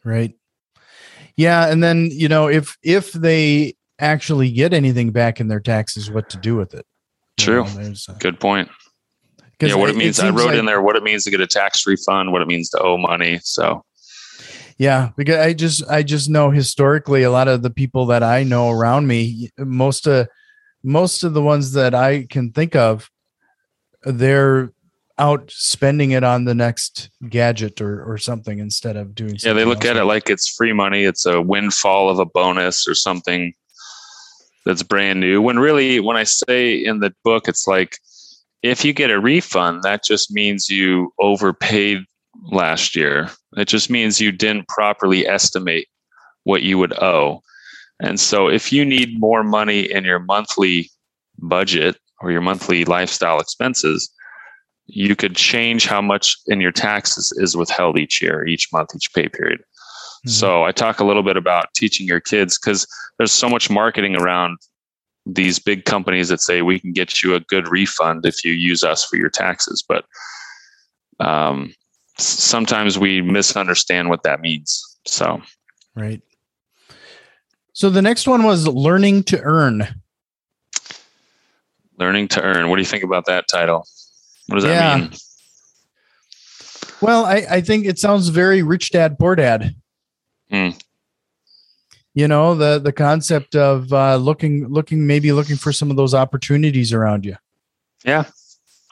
Right. 0.04 0.34
Yeah. 1.36 1.72
And 1.72 1.84
then, 1.84 2.10
you 2.12 2.28
know, 2.28 2.48
if 2.48 2.78
if 2.84 3.12
they 3.14 3.76
actually 4.00 4.52
get 4.52 4.74
anything 4.74 5.12
back 5.12 5.40
in 5.40 5.48
their 5.48 5.60
taxes, 5.60 6.12
what 6.12 6.30
to 6.30 6.38
do 6.38 6.56
with 6.56 6.74
it. 6.74 6.86
True. 7.40 7.66
know, 7.66 7.94
Good 8.20 8.40
point. 8.40 8.70
Yeah, 9.62 9.76
what 9.76 9.90
it, 9.90 9.96
it 9.96 10.00
means. 10.00 10.20
It 10.20 10.26
I 10.26 10.30
wrote 10.30 10.48
like, 10.48 10.58
in 10.58 10.66
there 10.66 10.82
what 10.82 10.96
it 10.96 11.04
means 11.04 11.26
to 11.26 11.32
get 11.32 11.42
a 11.42 11.48
tax 11.48 11.86
refund, 11.86 12.32
what 12.32 12.42
it 12.42 12.48
means 12.48 12.70
to 12.70 12.80
owe 12.80 12.98
money. 12.98 13.40
So 13.44 13.84
yeah, 14.80 15.10
because 15.18 15.36
I 15.36 15.52
just 15.52 15.84
I 15.90 16.04
just 16.04 16.30
know 16.30 16.52
historically 16.52 17.24
a 17.24 17.32
lot 17.32 17.50
of 17.50 17.62
the 17.62 17.70
people 17.70 18.06
that 18.08 18.24
I 18.24 18.44
know 18.44 18.70
around 18.70 19.08
me, 19.08 19.52
most 19.58 20.08
of 20.08 20.30
most 20.82 21.24
of 21.26 21.34
the 21.34 21.42
ones 21.42 21.74
that 21.74 21.94
I 21.94 22.26
can 22.30 22.54
think 22.54 22.78
of, 22.78 23.12
they're 24.04 24.72
out 25.18 25.52
spending 25.52 26.12
it 26.12 26.24
on 26.24 26.46
the 26.46 26.56
next 26.56 27.10
gadget 27.28 27.82
or, 27.82 28.10
or 28.10 28.18
something 28.18 28.60
instead 28.60 28.96
of 28.96 29.14
doing 29.14 29.36
yeah 29.44 29.52
they 29.52 29.66
look 29.66 29.84
at 29.84 29.98
it 29.98 30.06
like 30.06 30.30
it's 30.30 30.48
free 30.48 30.72
money. 30.72 31.04
It's 31.04 31.26
a 31.26 31.42
windfall 31.42 32.10
of 32.10 32.20
a 32.20 32.26
bonus 32.26 32.88
or 32.88 32.96
something 32.96 33.54
that's 34.66 34.82
brand 34.82 35.20
new. 35.20 35.42
When 35.42 35.60
really 35.60 36.00
when 36.00 36.16
i 36.16 36.24
say 36.24 36.74
in 36.74 37.02
the 37.02 37.14
book 37.26 37.50
it's 37.50 37.68
like 37.68 37.98
if 38.64 38.86
you 38.86 38.94
get 38.94 39.12
a 39.12 39.20
refund 39.20 39.84
that 39.84 40.06
just 40.06 40.32
means 40.32 40.70
you 40.70 41.14
overpaid 41.20 42.06
last 42.44 42.96
year. 42.96 43.30
It 43.58 43.68
just 43.68 43.90
means 43.90 44.22
you 44.22 44.32
didn't 44.32 44.68
properly 44.68 45.28
estimate 45.28 45.88
what 46.44 46.62
you 46.62 46.78
would 46.78 46.94
owe. 47.02 47.42
And 48.00 48.20
so 48.20 48.48
if 48.48 48.72
you 48.72 48.86
need 48.86 49.20
more 49.20 49.44
money 49.44 49.82
in 49.92 50.06
your 50.06 50.20
monthly 50.20 50.90
budget 51.38 51.98
or 52.22 52.32
your 52.32 52.42
monthly 52.42 52.86
lifestyle 52.86 53.40
expenses, 53.40 54.10
you 54.86 55.16
could 55.16 55.36
change 55.36 55.86
how 55.86 56.02
much 56.02 56.36
in 56.48 56.62
your 56.62 56.72
taxes 56.72 57.32
is 57.38 57.56
withheld 57.56 58.00
each 58.00 58.22
year, 58.22 58.46
each 58.48 58.70
month, 58.74 58.90
each 58.96 59.14
pay 59.14 59.28
period. 59.28 59.60
Mm-hmm. 59.60 60.30
So 60.30 60.64
I 60.64 60.72
talk 60.72 61.00
a 61.00 61.06
little 61.06 61.24
bit 61.24 61.38
about 61.38 61.74
teaching 61.76 62.08
your 62.08 62.20
kids 62.20 62.58
because 62.58 62.88
there's 63.18 63.32
so 63.32 63.50
much 63.50 63.70
marketing 63.70 64.16
around 64.16 64.58
these 65.26 65.60
big 65.60 65.86
companies 65.86 66.30
that 66.30 66.42
say 66.42 66.62
we 66.62 66.80
can 66.80 66.92
get 66.92 67.22
you 67.22 67.36
a 67.36 67.40
good 67.42 67.68
refund 67.68 68.26
if 68.26 68.44
you 68.44 68.54
use 68.54 68.84
us 68.84 69.06
for 69.06 69.18
your 69.18 69.30
taxes. 69.30 69.84
But 69.88 70.06
um, 71.20 71.74
sometimes 72.20 73.00
we 73.00 73.22
misunderstand 73.22 74.10
what 74.10 74.24
that 74.24 74.42
means. 74.42 74.98
So, 75.06 75.42
right. 75.96 76.22
So 77.74 77.90
the 77.90 78.02
next 78.02 78.28
one 78.28 78.44
was 78.44 78.68
learning 78.68 79.24
to 79.24 79.40
earn. 79.42 79.88
Learning 81.98 82.28
to 82.30 82.42
earn. 82.42 82.70
What 82.70 82.76
do 82.76 82.82
you 82.82 82.88
think 82.88 83.04
about 83.04 83.26
that 83.26 83.46
title? 83.50 83.86
What 84.48 84.56
does 84.56 84.66
yeah. 84.66 84.98
that 84.98 85.00
mean? 85.00 85.12
Well, 87.02 87.26
I, 87.26 87.46
I 87.50 87.62
think 87.62 87.86
it 87.86 87.98
sounds 87.98 88.28
very 88.28 88.62
rich 88.64 88.92
dad, 88.92 89.18
poor 89.18 89.36
dad. 89.36 89.76
Hmm. 90.52 90.70
You 92.14 92.28
know, 92.28 92.56
the 92.56 92.80
the 92.80 92.92
concept 92.92 93.56
of 93.56 93.94
uh, 93.94 94.18
looking 94.18 94.68
looking 94.68 95.08
maybe 95.08 95.32
looking 95.32 95.56
for 95.56 95.72
some 95.72 95.90
of 95.90 95.96
those 95.96 96.14
opportunities 96.14 96.92
around 96.92 97.24
you. 97.24 97.38
Yeah. 98.04 98.26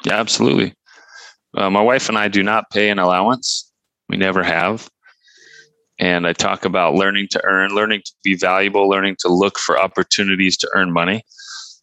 Yeah, 0.06 0.14
absolutely. 0.14 0.77
Uh, 1.56 1.70
my 1.70 1.82
wife 1.82 2.10
and 2.10 2.18
I 2.18 2.28
do 2.28 2.44
not 2.44 2.70
pay 2.72 2.90
an 2.90 3.00
allowance. 3.00 3.72
We 4.10 4.18
never 4.18 4.44
have. 4.44 4.90
And 6.00 6.28
I 6.28 6.34
talk 6.34 6.66
about 6.66 6.96
learning 6.96 7.28
to 7.32 7.44
earn, 7.44 7.72
learning 7.72 8.02
to 8.06 8.12
be 8.24 8.36
valuable, 8.36 8.88
learning 8.88 9.16
to 9.20 9.30
look 9.30 9.58
for 9.58 9.80
opportunities 9.80 10.58
to 10.58 10.70
earn 10.76 10.92
money. 10.92 11.24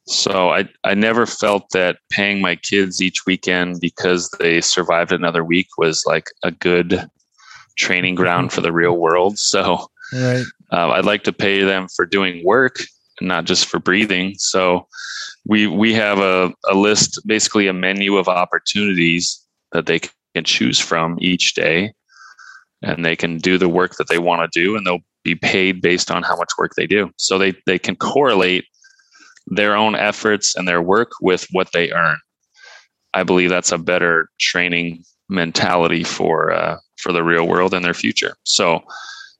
So 0.06 0.50
I, 0.50 0.68
I 0.84 0.94
never 0.94 1.26
felt 1.26 1.64
that 1.72 1.98
paying 2.10 2.40
my 2.40 2.56
kids 2.56 3.00
each 3.00 3.26
weekend 3.26 3.80
because 3.80 4.30
they 4.38 4.60
survived 4.60 5.12
another 5.12 5.42
week 5.42 5.66
was 5.78 6.04
like 6.06 6.26
a 6.42 6.50
good 6.50 7.08
training 7.76 8.14
ground 8.14 8.52
for 8.52 8.60
the 8.60 8.72
real 8.72 8.96
world. 8.98 9.38
So 9.38 9.86
right. 10.12 10.44
uh, 10.70 10.90
I'd 10.90 11.06
like 11.06 11.24
to 11.24 11.32
pay 11.32 11.62
them 11.62 11.88
for 11.88 12.06
doing 12.06 12.44
work, 12.44 12.80
not 13.20 13.46
just 13.46 13.66
for 13.66 13.80
breathing. 13.80 14.34
So 14.38 14.86
we 15.46 15.66
we 15.66 15.94
have 15.94 16.18
a, 16.18 16.52
a 16.68 16.74
list, 16.74 17.20
basically 17.26 17.66
a 17.66 17.72
menu 17.72 18.16
of 18.16 18.28
opportunities 18.28 19.43
that 19.74 19.84
they 19.86 20.00
can 20.34 20.44
choose 20.44 20.80
from 20.80 21.18
each 21.20 21.54
day. 21.54 21.92
And 22.82 23.04
they 23.04 23.16
can 23.16 23.38
do 23.38 23.58
the 23.58 23.68
work 23.68 23.96
that 23.96 24.08
they 24.08 24.18
want 24.18 24.50
to 24.50 24.60
do 24.60 24.76
and 24.76 24.86
they'll 24.86 25.00
be 25.22 25.34
paid 25.34 25.80
based 25.80 26.10
on 26.10 26.22
how 26.22 26.36
much 26.36 26.50
work 26.58 26.72
they 26.76 26.86
do. 26.86 27.10
So 27.16 27.38
they, 27.38 27.54
they 27.66 27.78
can 27.78 27.96
correlate 27.96 28.64
their 29.46 29.76
own 29.76 29.94
efforts 29.94 30.54
and 30.54 30.66
their 30.66 30.82
work 30.82 31.10
with 31.20 31.46
what 31.50 31.68
they 31.72 31.92
earn. 31.92 32.18
I 33.14 33.22
believe 33.22 33.50
that's 33.50 33.72
a 33.72 33.78
better 33.78 34.28
training 34.40 35.04
mentality 35.28 36.04
for 36.04 36.52
uh, 36.52 36.78
for 36.98 37.12
the 37.12 37.22
real 37.22 37.46
world 37.46 37.74
and 37.74 37.84
their 37.84 37.94
future. 37.94 38.34
So 38.44 38.82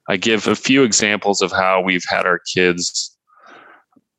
i 0.09 0.17
give 0.17 0.47
a 0.47 0.55
few 0.55 0.83
examples 0.83 1.41
of 1.41 1.51
how 1.51 1.81
we've 1.81 2.05
had 2.09 2.27
our 2.27 2.41
kids 2.55 3.17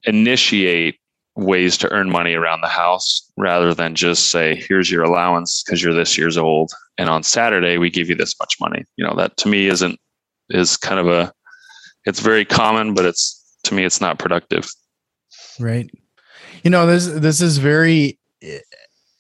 initiate 0.04 1.00
ways 1.36 1.78
to 1.78 1.92
earn 1.92 2.10
money 2.10 2.34
around 2.34 2.62
the 2.62 2.68
house 2.68 3.30
rather 3.38 3.74
than 3.74 3.94
just 3.94 4.32
say 4.32 4.56
here's 4.56 4.90
your 4.90 5.04
allowance 5.04 5.64
because 5.64 5.84
you're 5.84 5.94
this 5.94 6.18
years 6.18 6.38
old 6.38 6.72
and 6.98 7.10
on 7.10 7.24
saturday 7.24 7.78
we 7.78 7.90
give 7.90 8.08
you 8.08 8.16
this 8.16 8.36
much 8.40 8.56
money 8.62 8.86
you 8.96 9.06
know 9.06 9.14
that 9.16 9.36
to 9.36 9.50
me 9.50 9.68
isn't 9.68 10.00
is 10.50 10.78
kind 10.78 11.00
of 11.00 11.08
a 11.08 11.32
it's 12.06 12.22
very 12.22 12.46
common 12.46 12.94
but 12.94 13.04
it's 13.04 13.44
to 13.64 13.74
me 13.74 13.84
it's 13.84 14.00
not 14.00 14.18
productive 14.18 14.66
right 15.60 15.90
you 16.64 16.70
know 16.70 16.86
this 16.86 17.08
this 17.08 17.42
is 17.42 17.58
very 17.58 18.18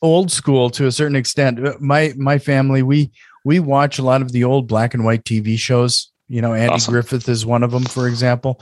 old 0.06 0.32
school 0.32 0.70
to 0.70 0.86
a 0.86 0.92
certain 0.92 1.16
extent. 1.16 1.60
My 1.82 2.14
my 2.16 2.38
family 2.38 2.84
we 2.84 3.12
we 3.44 3.60
watch 3.60 4.00
a 4.00 4.04
lot 4.04 4.22
of 4.22 4.32
the 4.32 4.44
old 4.44 4.68
black 4.68 4.94
and 4.94 5.04
white 5.04 5.24
TV 5.24 5.58
shows. 5.58 6.12
You 6.28 6.42
know, 6.42 6.54
Andy 6.54 6.74
awesome. 6.74 6.92
Griffith 6.92 7.30
is 7.30 7.46
one 7.46 7.62
of 7.62 7.72
them, 7.72 7.84
for 7.84 8.08
example, 8.08 8.62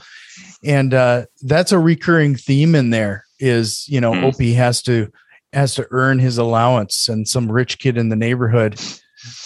and 0.64 0.92
uh, 0.92 1.24
that's 1.42 1.72
a 1.72 1.78
recurring 1.78 2.36
theme 2.36 2.74
in 2.74 2.90
there. 2.90 3.23
Is 3.40 3.88
you 3.88 4.00
know, 4.00 4.12
mm. 4.12 4.24
Opie 4.24 4.54
has 4.54 4.82
to 4.82 5.10
has 5.52 5.74
to 5.74 5.86
earn 5.90 6.18
his 6.18 6.38
allowance, 6.38 7.08
and 7.08 7.26
some 7.26 7.50
rich 7.50 7.78
kid 7.78 7.96
in 7.96 8.08
the 8.08 8.16
neighborhood 8.16 8.80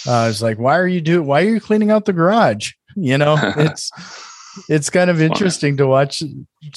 uh, 0.06 0.26
is 0.28 0.42
like, 0.42 0.58
"Why 0.58 0.78
are 0.78 0.86
you 0.86 1.00
do? 1.00 1.22
Why 1.22 1.42
are 1.42 1.48
you 1.48 1.60
cleaning 1.60 1.90
out 1.90 2.04
the 2.04 2.12
garage?" 2.12 2.72
You 3.00 3.16
know, 3.16 3.36
it's 3.56 3.92
it's 4.68 4.90
kind 4.90 5.08
of 5.08 5.22
interesting 5.22 5.76
to 5.76 5.86
watch 5.86 6.20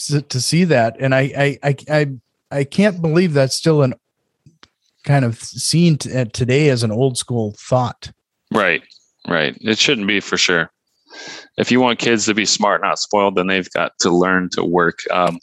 to 0.05 0.41
see 0.41 0.65
that, 0.65 0.97
and 0.99 1.15
I 1.15 1.21
I 1.35 1.59
I 1.63 1.75
I, 1.89 2.07
I 2.51 2.63
can't 2.63 3.01
believe 3.01 3.33
that's 3.33 3.55
still 3.55 3.81
an 3.81 3.95
kind 5.03 5.25
of 5.25 5.39
seen 5.39 5.97
t- 5.97 6.25
today 6.25 6.69
as 6.69 6.83
an 6.83 6.91
old 6.91 7.17
school 7.17 7.55
thought. 7.57 8.11
Right, 8.51 8.83
right. 9.27 9.57
It 9.61 9.79
shouldn't 9.79 10.07
be 10.07 10.19
for 10.19 10.37
sure. 10.37 10.71
If 11.57 11.71
you 11.71 11.79
want 11.79 11.99
kids 11.99 12.25
to 12.25 12.33
be 12.33 12.45
smart, 12.45 12.81
not 12.81 12.99
spoiled, 12.99 13.35
then 13.35 13.47
they've 13.47 13.69
got 13.71 13.91
to 13.99 14.09
learn 14.09 14.49
to 14.53 14.63
work. 14.63 14.99
Um, 15.11 15.39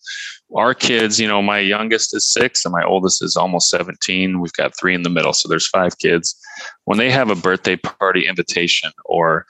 our 0.56 0.74
kids, 0.74 1.20
you 1.20 1.28
know, 1.28 1.42
my 1.42 1.58
youngest 1.58 2.14
is 2.14 2.30
six 2.30 2.64
and 2.64 2.72
my 2.72 2.82
oldest 2.84 3.22
is 3.22 3.36
almost 3.36 3.70
17. 3.70 4.40
We've 4.40 4.52
got 4.54 4.76
three 4.76 4.94
in 4.94 5.02
the 5.02 5.10
middle. 5.10 5.32
So 5.32 5.48
there's 5.48 5.68
five 5.68 5.98
kids. 5.98 6.34
When 6.84 6.98
they 6.98 7.10
have 7.10 7.30
a 7.30 7.34
birthday 7.34 7.76
party 7.76 8.26
invitation 8.26 8.90
or 9.04 9.46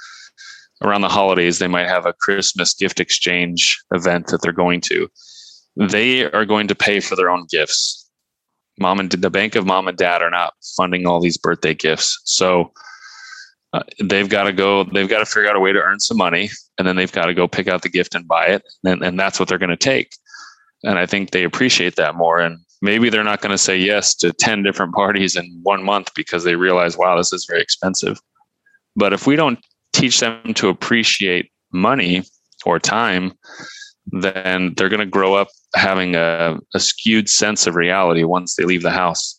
around 0.82 1.02
the 1.02 1.08
holidays, 1.08 1.58
they 1.58 1.68
might 1.68 1.88
have 1.88 2.06
a 2.06 2.12
Christmas 2.12 2.74
gift 2.74 3.00
exchange 3.00 3.78
event 3.92 4.28
that 4.28 4.42
they're 4.42 4.52
going 4.52 4.80
to. 4.82 5.08
They 5.76 6.24
are 6.24 6.44
going 6.44 6.66
to 6.68 6.74
pay 6.74 7.00
for 7.00 7.14
their 7.14 7.30
own 7.30 7.46
gifts 7.50 8.08
mom 8.78 9.00
and 9.00 9.10
the 9.10 9.30
bank 9.30 9.54
of 9.54 9.66
mom 9.66 9.88
and 9.88 9.98
dad 9.98 10.22
are 10.22 10.30
not 10.30 10.54
funding 10.76 11.06
all 11.06 11.20
these 11.20 11.36
birthday 11.36 11.74
gifts. 11.74 12.20
So 12.24 12.72
uh, 13.72 13.82
they've 14.02 14.28
got 14.28 14.44
to 14.44 14.52
go, 14.52 14.84
they've 14.84 15.08
got 15.08 15.18
to 15.18 15.26
figure 15.26 15.48
out 15.48 15.56
a 15.56 15.60
way 15.60 15.72
to 15.72 15.80
earn 15.80 16.00
some 16.00 16.16
money 16.16 16.50
and 16.78 16.86
then 16.86 16.96
they've 16.96 17.12
got 17.12 17.26
to 17.26 17.34
go 17.34 17.46
pick 17.46 17.68
out 17.68 17.82
the 17.82 17.88
gift 17.88 18.14
and 18.14 18.26
buy 18.26 18.46
it. 18.46 18.62
And, 18.84 19.02
and 19.02 19.18
that's 19.18 19.38
what 19.38 19.48
they're 19.48 19.58
going 19.58 19.70
to 19.70 19.76
take. 19.76 20.12
And 20.84 20.98
I 20.98 21.06
think 21.06 21.30
they 21.30 21.44
appreciate 21.44 21.96
that 21.96 22.14
more. 22.14 22.38
And 22.38 22.58
maybe 22.80 23.10
they're 23.10 23.24
not 23.24 23.40
going 23.40 23.52
to 23.52 23.58
say 23.58 23.76
yes 23.76 24.14
to 24.16 24.32
10 24.32 24.62
different 24.62 24.94
parties 24.94 25.36
in 25.36 25.60
one 25.62 25.84
month 25.84 26.10
because 26.14 26.44
they 26.44 26.54
realize, 26.54 26.96
wow, 26.96 27.16
this 27.16 27.32
is 27.32 27.46
very 27.46 27.60
expensive. 27.60 28.20
But 28.96 29.12
if 29.12 29.26
we 29.26 29.36
don't 29.36 29.58
teach 29.92 30.20
them 30.20 30.54
to 30.54 30.68
appreciate 30.68 31.50
money 31.72 32.22
or 32.64 32.78
time, 32.78 33.32
then 34.06 34.74
they're 34.76 34.88
going 34.88 35.00
to 35.00 35.06
grow 35.06 35.34
up 35.34 35.48
having 35.74 36.14
a, 36.14 36.58
a, 36.74 36.80
skewed 36.80 37.28
sense 37.28 37.66
of 37.66 37.74
reality 37.74 38.24
once 38.24 38.54
they 38.54 38.64
leave 38.64 38.82
the 38.82 38.90
house. 38.90 39.37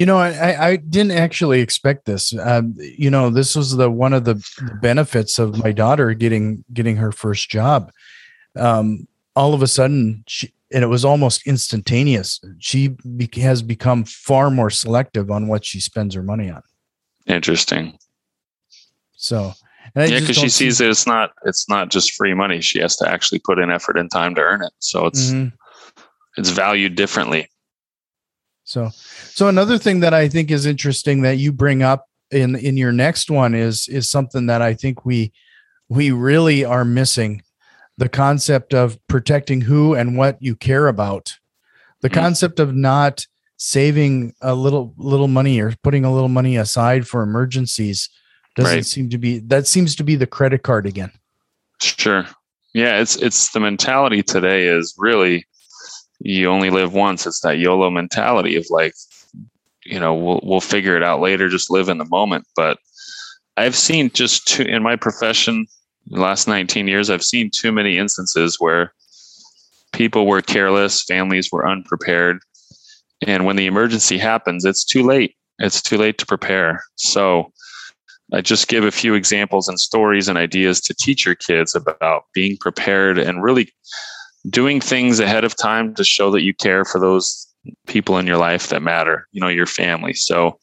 You 0.00 0.06
know, 0.06 0.16
I, 0.16 0.70
I 0.70 0.76
didn't 0.76 1.12
actually 1.12 1.60
expect 1.60 2.06
this. 2.06 2.34
Um, 2.38 2.74
you 2.78 3.10
know, 3.10 3.28
this 3.28 3.54
was 3.54 3.76
the 3.76 3.90
one 3.90 4.14
of 4.14 4.24
the 4.24 4.42
benefits 4.80 5.38
of 5.38 5.62
my 5.62 5.72
daughter 5.72 6.14
getting 6.14 6.64
getting 6.72 6.96
her 6.96 7.12
first 7.12 7.50
job. 7.50 7.92
Um, 8.56 9.06
all 9.36 9.52
of 9.52 9.62
a 9.62 9.66
sudden, 9.66 10.24
she, 10.26 10.54
and 10.72 10.82
it 10.82 10.86
was 10.86 11.04
almost 11.04 11.46
instantaneous. 11.46 12.40
She 12.60 12.96
be, 13.14 13.28
has 13.42 13.60
become 13.60 14.04
far 14.04 14.50
more 14.50 14.70
selective 14.70 15.30
on 15.30 15.48
what 15.48 15.66
she 15.66 15.80
spends 15.80 16.14
her 16.14 16.22
money 16.22 16.48
on. 16.48 16.62
Interesting. 17.26 17.98
So 19.16 19.52
yeah, 19.94 20.20
because 20.20 20.38
she 20.38 20.48
sees 20.48 20.78
that 20.78 20.88
it's 20.88 21.06
not 21.06 21.32
it's 21.44 21.68
not 21.68 21.90
just 21.90 22.14
free 22.14 22.32
money. 22.32 22.62
She 22.62 22.80
has 22.80 22.96
to 22.96 23.06
actually 23.06 23.40
put 23.40 23.58
in 23.58 23.70
effort 23.70 23.98
and 23.98 24.10
time 24.10 24.34
to 24.36 24.40
earn 24.40 24.62
it. 24.62 24.72
So 24.78 25.04
it's 25.04 25.26
mm-hmm. 25.26 25.54
it's 26.38 26.48
valued 26.48 26.94
differently. 26.94 27.50
So 28.70 28.90
so 29.32 29.48
another 29.48 29.78
thing 29.78 29.98
that 30.00 30.14
I 30.14 30.28
think 30.28 30.52
is 30.52 30.64
interesting 30.64 31.22
that 31.22 31.38
you 31.38 31.50
bring 31.50 31.82
up 31.82 32.06
in 32.30 32.54
in 32.54 32.76
your 32.76 32.92
next 32.92 33.28
one 33.28 33.52
is 33.52 33.88
is 33.88 34.08
something 34.08 34.46
that 34.46 34.62
I 34.62 34.74
think 34.74 35.04
we 35.04 35.32
we 35.88 36.12
really 36.12 36.64
are 36.64 36.84
missing 36.84 37.42
the 37.98 38.08
concept 38.08 38.72
of 38.72 38.96
protecting 39.08 39.62
who 39.62 39.94
and 39.94 40.16
what 40.16 40.40
you 40.40 40.54
care 40.54 40.86
about. 40.86 41.34
The 42.00 42.08
mm-hmm. 42.08 42.20
concept 42.20 42.60
of 42.60 42.72
not 42.72 43.26
saving 43.56 44.34
a 44.40 44.54
little 44.54 44.94
little 44.96 45.26
money 45.26 45.60
or 45.60 45.74
putting 45.82 46.04
a 46.04 46.12
little 46.12 46.28
money 46.28 46.56
aside 46.56 47.08
for 47.08 47.22
emergencies 47.22 48.08
doesn't 48.54 48.72
right. 48.72 48.86
seem 48.86 49.10
to 49.10 49.18
be 49.18 49.40
that 49.40 49.66
seems 49.66 49.96
to 49.96 50.04
be 50.04 50.14
the 50.14 50.28
credit 50.28 50.62
card 50.62 50.86
again. 50.86 51.10
Sure. 51.82 52.24
Yeah, 52.72 53.00
it's 53.00 53.16
it's 53.16 53.50
the 53.50 53.58
mentality 53.58 54.22
today 54.22 54.66
is 54.66 54.94
really 54.96 55.44
you 56.20 56.48
only 56.48 56.70
live 56.70 56.92
once. 56.92 57.26
It's 57.26 57.40
that 57.40 57.58
YOLO 57.58 57.90
mentality 57.90 58.56
of 58.56 58.66
like, 58.70 58.94
you 59.84 59.98
know, 59.98 60.14
we'll 60.14 60.40
we'll 60.42 60.60
figure 60.60 60.96
it 60.96 61.02
out 61.02 61.20
later, 61.20 61.48
just 61.48 61.70
live 61.70 61.88
in 61.88 61.98
the 61.98 62.04
moment. 62.04 62.46
But 62.54 62.78
I've 63.56 63.76
seen 63.76 64.10
just 64.10 64.46
too 64.46 64.62
in 64.62 64.82
my 64.82 64.96
profession, 64.96 65.66
the 66.06 66.20
last 66.20 66.46
19 66.46 66.88
years, 66.88 67.10
I've 67.10 67.24
seen 67.24 67.50
too 67.50 67.72
many 67.72 67.98
instances 67.98 68.56
where 68.58 68.92
people 69.92 70.26
were 70.26 70.42
careless, 70.42 71.02
families 71.02 71.48
were 71.50 71.68
unprepared. 71.68 72.38
And 73.26 73.44
when 73.44 73.56
the 73.56 73.66
emergency 73.66 74.18
happens, 74.18 74.64
it's 74.64 74.84
too 74.84 75.02
late. 75.02 75.36
It's 75.58 75.82
too 75.82 75.98
late 75.98 76.16
to 76.18 76.26
prepare. 76.26 76.82
So 76.96 77.52
I 78.32 78.40
just 78.40 78.68
give 78.68 78.84
a 78.84 78.90
few 78.90 79.14
examples 79.14 79.68
and 79.68 79.78
stories 79.78 80.28
and 80.28 80.38
ideas 80.38 80.80
to 80.82 80.94
teach 80.94 81.26
your 81.26 81.34
kids 81.34 81.74
about 81.74 82.24
being 82.32 82.56
prepared 82.58 83.18
and 83.18 83.42
really 83.42 83.72
doing 84.48 84.80
things 84.80 85.20
ahead 85.20 85.44
of 85.44 85.56
time 85.56 85.94
to 85.94 86.04
show 86.04 86.30
that 86.30 86.42
you 86.42 86.54
care 86.54 86.84
for 86.84 86.98
those 86.98 87.46
people 87.86 88.16
in 88.16 88.26
your 88.26 88.38
life 88.38 88.68
that 88.68 88.82
matter, 88.82 89.26
you 89.32 89.40
know, 89.40 89.48
your 89.48 89.66
family. 89.66 90.14
So 90.14 90.58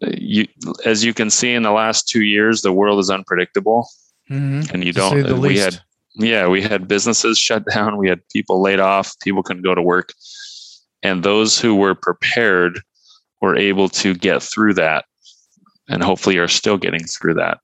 you 0.00 0.46
as 0.86 1.04
you 1.04 1.12
can 1.12 1.28
see 1.28 1.52
in 1.52 1.62
the 1.62 1.70
last 1.70 2.08
2 2.08 2.22
years 2.22 2.62
the 2.62 2.72
world 2.72 2.98
is 2.98 3.10
unpredictable. 3.10 3.86
Mm-hmm. 4.30 4.74
And 4.74 4.84
you 4.84 4.92
don't 4.92 5.16
we 5.16 5.50
least. 5.50 5.64
had 5.64 5.80
yeah, 6.14 6.46
we 6.46 6.62
had 6.62 6.88
businesses 6.88 7.38
shut 7.38 7.64
down, 7.66 7.98
we 7.98 8.08
had 8.08 8.20
people 8.28 8.62
laid 8.62 8.80
off, 8.80 9.18
people 9.20 9.42
couldn't 9.42 9.62
go 9.62 9.74
to 9.74 9.82
work. 9.82 10.12
And 11.02 11.22
those 11.22 11.58
who 11.58 11.74
were 11.74 11.94
prepared 11.94 12.80
were 13.40 13.56
able 13.56 13.88
to 13.88 14.14
get 14.14 14.42
through 14.42 14.74
that 14.74 15.04
and 15.88 16.02
hopefully 16.02 16.38
are 16.38 16.48
still 16.48 16.78
getting 16.78 17.04
through 17.04 17.34
that. 17.34 17.58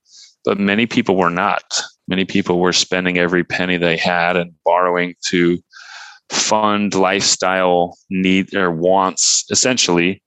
But 0.44 0.58
many 0.58 0.86
people 0.86 1.16
were 1.16 1.30
not. 1.30 1.80
Many 2.08 2.24
people 2.24 2.58
were 2.58 2.72
spending 2.72 3.18
every 3.18 3.44
penny 3.44 3.76
they 3.76 3.98
had 3.98 4.36
and 4.36 4.52
borrowing 4.64 5.14
to 5.26 5.58
fund 6.30 6.94
lifestyle 6.94 7.96
need 8.10 8.54
or 8.54 8.70
wants 8.70 9.44
essentially. 9.50 10.22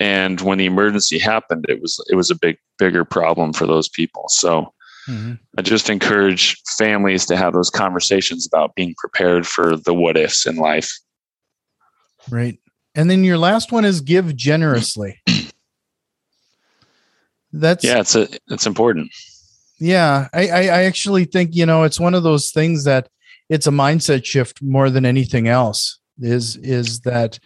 And 0.00 0.40
when 0.40 0.58
the 0.58 0.66
emergency 0.66 1.18
happened 1.18 1.66
it 1.68 1.82
was 1.82 2.04
it 2.08 2.14
was 2.14 2.30
a 2.30 2.36
big 2.36 2.56
bigger 2.78 3.04
problem 3.04 3.52
for 3.52 3.66
those 3.66 3.88
people. 3.88 4.26
So 4.28 4.72
mm-hmm. 5.08 5.34
i 5.58 5.62
just 5.62 5.90
encourage 5.90 6.56
families 6.76 7.26
to 7.26 7.36
have 7.36 7.52
those 7.52 7.70
conversations 7.70 8.46
about 8.46 8.76
being 8.76 8.94
prepared 8.96 9.46
for 9.46 9.76
the 9.76 9.92
what 9.92 10.16
ifs 10.16 10.46
in 10.46 10.56
life. 10.56 10.90
Right. 12.30 12.58
And 12.94 13.10
then 13.10 13.24
your 13.24 13.38
last 13.38 13.72
one 13.72 13.84
is 13.84 14.00
give 14.00 14.36
generously. 14.36 15.20
That's 17.52 17.82
yeah 17.82 17.98
it's 17.98 18.14
a, 18.14 18.28
it's 18.48 18.66
important 18.66 19.10
yeah 19.78 20.28
I, 20.32 20.48
I 20.48 20.60
i 20.60 20.82
actually 20.84 21.24
think 21.24 21.54
you 21.54 21.66
know 21.66 21.84
it's 21.84 22.00
one 22.00 22.14
of 22.14 22.22
those 22.22 22.50
things 22.50 22.84
that 22.84 23.08
it's 23.48 23.66
a 23.66 23.70
mindset 23.70 24.24
shift 24.24 24.60
more 24.62 24.90
than 24.90 25.06
anything 25.06 25.48
else 25.48 25.98
is 26.20 26.56
is 26.56 27.00
that 27.00 27.38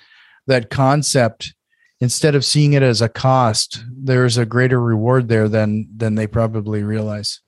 that 0.46 0.70
concept. 0.70 1.54
Instead 2.00 2.34
of 2.34 2.44
seeing 2.44 2.72
it 2.72 2.82
as 2.82 3.00
a 3.00 3.08
cost 3.08 3.84
there's 3.88 4.36
a 4.36 4.44
greater 4.44 4.80
reward 4.80 5.28
there 5.28 5.48
than 5.48 5.88
than 5.96 6.16
they 6.16 6.26
probably 6.26 6.82
realize. 6.82 7.40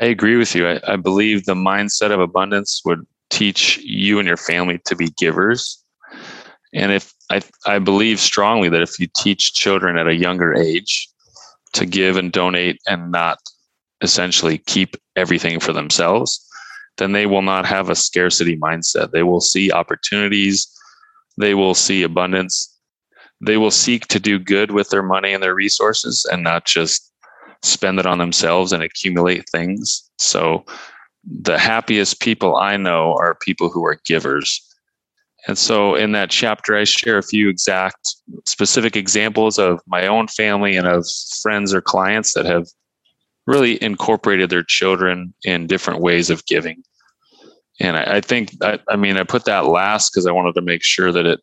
I 0.00 0.06
agree 0.06 0.36
with 0.36 0.56
you. 0.56 0.68
I, 0.68 0.80
I 0.86 0.96
believe 0.96 1.44
the 1.44 1.54
mindset 1.54 2.10
of 2.10 2.18
abundance 2.18 2.82
would 2.84 3.06
teach 3.30 3.78
you 3.78 4.18
and 4.18 4.26
your 4.26 4.36
family 4.36 4.80
to 4.86 4.96
be 4.96 5.10
givers. 5.10 5.82
And 6.72 6.90
if 6.90 7.12
I, 7.30 7.40
I 7.66 7.78
believe 7.78 8.18
strongly 8.18 8.68
that 8.70 8.82
if 8.82 8.98
you 8.98 9.06
teach 9.16 9.54
children 9.54 9.96
at 9.96 10.08
a 10.08 10.14
younger 10.14 10.54
age 10.54 11.08
to 11.74 11.86
give 11.86 12.16
and 12.16 12.32
donate 12.32 12.80
and 12.88 13.12
not 13.12 13.38
essentially 14.00 14.58
keep 14.58 14.96
everything 15.16 15.60
for 15.60 15.72
themselves, 15.72 16.44
then 16.98 17.12
they 17.12 17.26
will 17.26 17.42
not 17.42 17.66
have 17.66 17.90
a 17.90 17.94
scarcity 17.94 18.56
mindset. 18.56 19.10
They 19.10 19.22
will 19.22 19.40
see 19.40 19.72
opportunities, 19.72 20.66
they 21.36 21.54
will 21.54 21.74
see 21.74 22.02
abundance, 22.02 22.74
they 23.40 23.56
will 23.56 23.70
seek 23.70 24.06
to 24.08 24.20
do 24.20 24.38
good 24.38 24.72
with 24.72 24.90
their 24.90 25.02
money 25.02 25.32
and 25.32 25.42
their 25.42 25.54
resources 25.54 26.26
and 26.30 26.42
not 26.42 26.64
just 26.64 27.12
spend 27.62 27.98
it 27.98 28.06
on 28.06 28.18
themselves 28.18 28.72
and 28.72 28.82
accumulate 28.82 29.48
things. 29.50 30.10
So, 30.18 30.64
the 31.24 31.58
happiest 31.58 32.20
people 32.20 32.56
I 32.56 32.76
know 32.76 33.14
are 33.18 33.34
people 33.34 33.68
who 33.70 33.84
are 33.84 34.00
givers. 34.06 34.64
And 35.46 35.58
so 35.58 35.94
in 35.94 36.12
that 36.12 36.30
chapter, 36.30 36.76
I 36.76 36.84
share 36.84 37.18
a 37.18 37.22
few 37.22 37.48
exact 37.48 38.14
specific 38.46 38.96
examples 38.96 39.58
of 39.58 39.80
my 39.86 40.06
own 40.06 40.28
family 40.28 40.76
and 40.76 40.86
of 40.86 41.06
friends 41.42 41.74
or 41.74 41.80
clients 41.80 42.34
that 42.34 42.46
have 42.46 42.66
really 43.48 43.82
incorporated 43.82 44.50
their 44.50 44.62
children 44.62 45.32
in 45.42 45.66
different 45.66 46.02
ways 46.02 46.28
of 46.28 46.44
giving. 46.44 46.84
And 47.80 47.96
I, 47.96 48.16
I 48.16 48.20
think, 48.20 48.52
I, 48.62 48.78
I 48.88 48.96
mean, 48.96 49.16
I 49.16 49.24
put 49.24 49.46
that 49.46 49.64
last 49.66 50.12
because 50.12 50.26
I 50.26 50.32
wanted 50.32 50.54
to 50.56 50.60
make 50.60 50.82
sure 50.82 51.10
that 51.10 51.24
it 51.24 51.40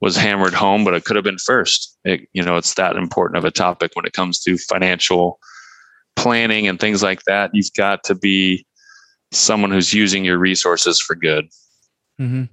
was 0.00 0.16
hammered 0.16 0.54
home, 0.54 0.84
but 0.84 0.94
it 0.94 1.04
could 1.04 1.14
have 1.14 1.24
been 1.24 1.38
first. 1.38 1.96
It, 2.04 2.28
you 2.32 2.42
know, 2.42 2.56
it's 2.56 2.74
that 2.74 2.96
important 2.96 3.38
of 3.38 3.44
a 3.44 3.52
topic 3.52 3.92
when 3.94 4.06
it 4.06 4.12
comes 4.12 4.40
to 4.40 4.58
financial 4.58 5.38
planning 6.16 6.66
and 6.66 6.80
things 6.80 7.00
like 7.00 7.22
that. 7.24 7.50
You've 7.52 7.72
got 7.76 8.02
to 8.04 8.16
be 8.16 8.66
someone 9.30 9.70
who's 9.70 9.94
using 9.94 10.24
your 10.24 10.38
resources 10.38 11.00
for 11.00 11.14
good. 11.14 11.44
Mm-hmm. 12.20 12.44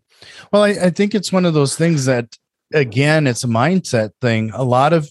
Well, 0.52 0.64
I, 0.64 0.70
I 0.70 0.90
think 0.92 1.16
it's 1.16 1.32
one 1.32 1.46
of 1.46 1.56
those 1.56 1.76
things 1.76 2.06
that, 2.06 2.38
again, 2.74 3.26
it's 3.26 3.44
a 3.44 3.48
mindset 3.48 4.12
thing. 4.22 4.52
A 4.54 4.64
lot 4.64 4.94
of, 4.94 5.10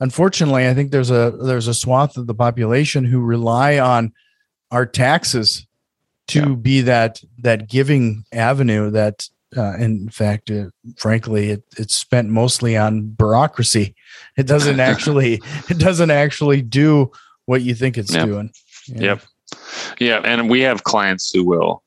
unfortunately, 0.00 0.68
I 0.68 0.74
think 0.74 0.90
there's 0.90 1.10
a 1.10 1.30
there's 1.30 1.68
a 1.68 1.74
swath 1.74 2.16
of 2.16 2.26
the 2.26 2.34
population 2.34 3.04
who 3.04 3.20
rely 3.20 3.78
on 3.78 4.12
our 4.70 4.86
taxes 4.86 5.66
to 6.28 6.40
yeah. 6.40 6.54
be 6.54 6.80
that 6.82 7.20
that 7.38 7.68
giving 7.68 8.24
avenue 8.32 8.90
that 8.90 9.28
uh, 9.56 9.76
in 9.76 10.08
fact 10.08 10.50
uh, 10.50 10.66
frankly 10.96 11.50
it, 11.50 11.64
it's 11.76 11.94
spent 11.94 12.28
mostly 12.28 12.76
on 12.76 13.08
bureaucracy 13.08 13.94
it 14.36 14.46
doesn't 14.46 14.78
actually 14.90 15.42
it 15.68 15.78
doesn't 15.78 16.10
actually 16.10 16.62
do 16.62 17.10
what 17.46 17.62
you 17.62 17.74
think 17.74 17.98
it's 17.98 18.14
yep. 18.14 18.26
doing 18.26 18.50
yeah. 18.86 19.02
yep 19.02 19.22
yeah 19.98 20.20
and 20.24 20.48
we 20.48 20.60
have 20.60 20.84
clients 20.84 21.32
who 21.32 21.44
will 21.44 21.82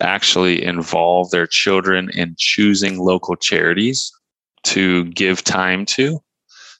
actually 0.00 0.64
involve 0.64 1.30
their 1.30 1.46
children 1.46 2.10
in 2.10 2.34
choosing 2.36 2.98
local 2.98 3.36
charities 3.36 4.12
to 4.64 5.04
give 5.06 5.44
time 5.44 5.86
to 5.86 6.20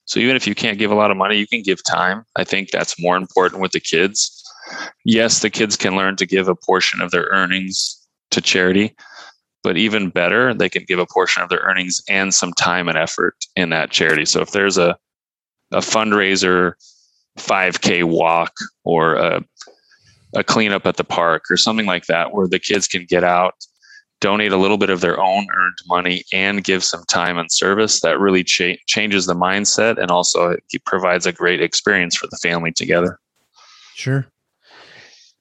so 0.09 0.19
even 0.19 0.35
if 0.35 0.47
you 0.47 0.55
can't 0.55 0.79
give 0.79 0.91
a 0.91 0.95
lot 0.95 1.11
of 1.11 1.17
money 1.17 1.37
you 1.37 1.47
can 1.47 1.63
give 1.63 1.79
time 1.85 2.25
i 2.37 2.45
think 2.45 2.71
that's 2.71 3.01
more 3.01 3.17
important 3.17 3.63
with 3.63 3.73
the 3.73 3.81
kids 3.81 4.39
yes, 5.05 5.41
the 5.41 5.51
kids 5.51 5.77
can 5.77 5.97
learn 5.97 6.17
to 6.17 6.27
give 6.27 6.49
a 6.49 6.55
portion 6.55 7.01
of 7.01 7.11
their 7.11 7.25
earnings 7.31 7.97
to 8.31 8.41
charity, 8.41 8.95
but 9.63 9.77
even 9.77 10.11
better, 10.11 10.55
they 10.55 10.69
can 10.69 10.85
give 10.85 10.99
a 10.99 11.07
portion 11.07 11.43
of 11.43 11.49
their 11.49 11.61
earnings 11.61 12.03
and 12.09 12.35
some 12.35 12.53
time 12.53 12.89
and 12.89 12.99
effort 12.99 13.37
in 13.57 13.71
that 13.71 13.91
charity. 13.91 14.25
So 14.25 14.41
if 14.41 14.51
there's 14.53 14.79
a 14.79 14.97
a 15.71 15.81
fundraiser, 15.81 16.73
5K 17.39 18.05
walk, 18.05 18.53
or 18.85 19.17
a 19.17 19.45
a 20.35 20.45
cleanup 20.45 20.87
at 20.87 20.97
the 20.97 21.05
park 21.05 21.45
or 21.51 21.57
something 21.57 21.87
like 21.87 22.07
that, 22.07 22.33
where 22.33 22.47
the 22.47 22.59
kids 22.59 22.87
can 22.87 23.07
get 23.07 23.25
out, 23.25 23.55
donate 24.21 24.53
a 24.53 24.57
little 24.57 24.79
bit 24.79 24.91
of 24.91 25.01
their 25.01 25.21
own 25.21 25.47
earned 25.55 25.79
money, 25.87 26.25
and 26.33 26.65
give 26.65 26.83
some 26.83 27.05
time 27.05 27.39
and 27.39 27.51
service, 27.51 28.01
that 28.01 28.19
really 28.19 28.45
cha- 28.45 28.77
changes 28.87 29.27
the 29.27 29.35
mindset 29.35 29.99
and 29.99 30.11
also 30.11 30.51
it 30.51 30.85
provides 30.85 31.27
a 31.27 31.33
great 31.33 31.61
experience 31.61 32.17
for 32.17 32.27
the 32.27 32.39
family 32.39 32.73
together. 32.73 33.19
Sure 33.95 34.27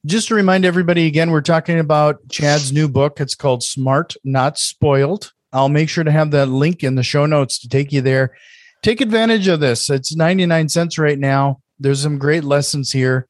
just 0.08 0.30
to 0.30 0.36
remind 0.36 0.64
everybody 0.64 1.06
again, 1.06 1.32
we're 1.32 1.42
talking 1.42 1.80
about 1.80 2.28
Chad's 2.30 2.72
new 2.72 2.88
book. 2.88 3.20
It's 3.20 3.36
called 3.36 3.62
Smart 3.62 4.16
Not 4.24 4.58
Spoiled. 4.58 5.34
I'll 5.52 5.70
make 5.70 5.90
sure 5.90 6.04
to 6.04 6.12
have 6.12 6.32
that 6.32 6.48
link 6.48 6.84
in 6.84 6.96
the 6.96 7.04
show 7.04 7.26
notes 7.26 7.60
to 7.60 7.70
take 7.70 7.92
you 7.92 8.02
there. 8.02 8.36
Take 8.84 9.02
advantage 9.02 9.48
of 9.48 9.60
this. 9.60 9.90
It's 9.90 10.16
99 10.16 10.70
cents 10.70 10.98
right 10.98 11.20
now. 11.20 11.60
There's 11.80 12.02
some 12.02 12.18
great 12.18 12.46
lessons 12.46 12.92
here. 12.92 13.28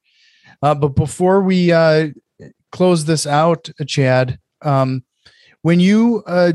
Uh, 0.61 0.75
but 0.75 0.89
before 0.89 1.41
we 1.41 1.71
uh, 1.71 2.09
close 2.71 3.05
this 3.05 3.25
out, 3.25 3.69
Chad, 3.87 4.39
um, 4.61 5.03
when 5.67 5.81
you 5.81 6.23
uh, 6.27 6.53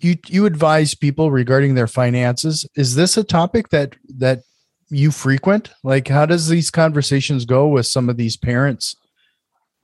you 0.00 0.16
you 0.26 0.44
advise 0.44 0.92
people 0.92 1.30
regarding 1.30 1.76
their 1.76 1.86
finances, 1.86 2.66
is 2.74 2.96
this 2.96 3.16
a 3.16 3.22
topic 3.22 3.68
that 3.68 3.94
that 4.18 4.42
you 4.88 5.12
frequent? 5.12 5.70
Like, 5.84 6.08
how 6.08 6.26
does 6.26 6.48
these 6.48 6.68
conversations 6.68 7.44
go 7.44 7.68
with 7.68 7.86
some 7.86 8.08
of 8.08 8.16
these 8.16 8.36
parents? 8.36 8.96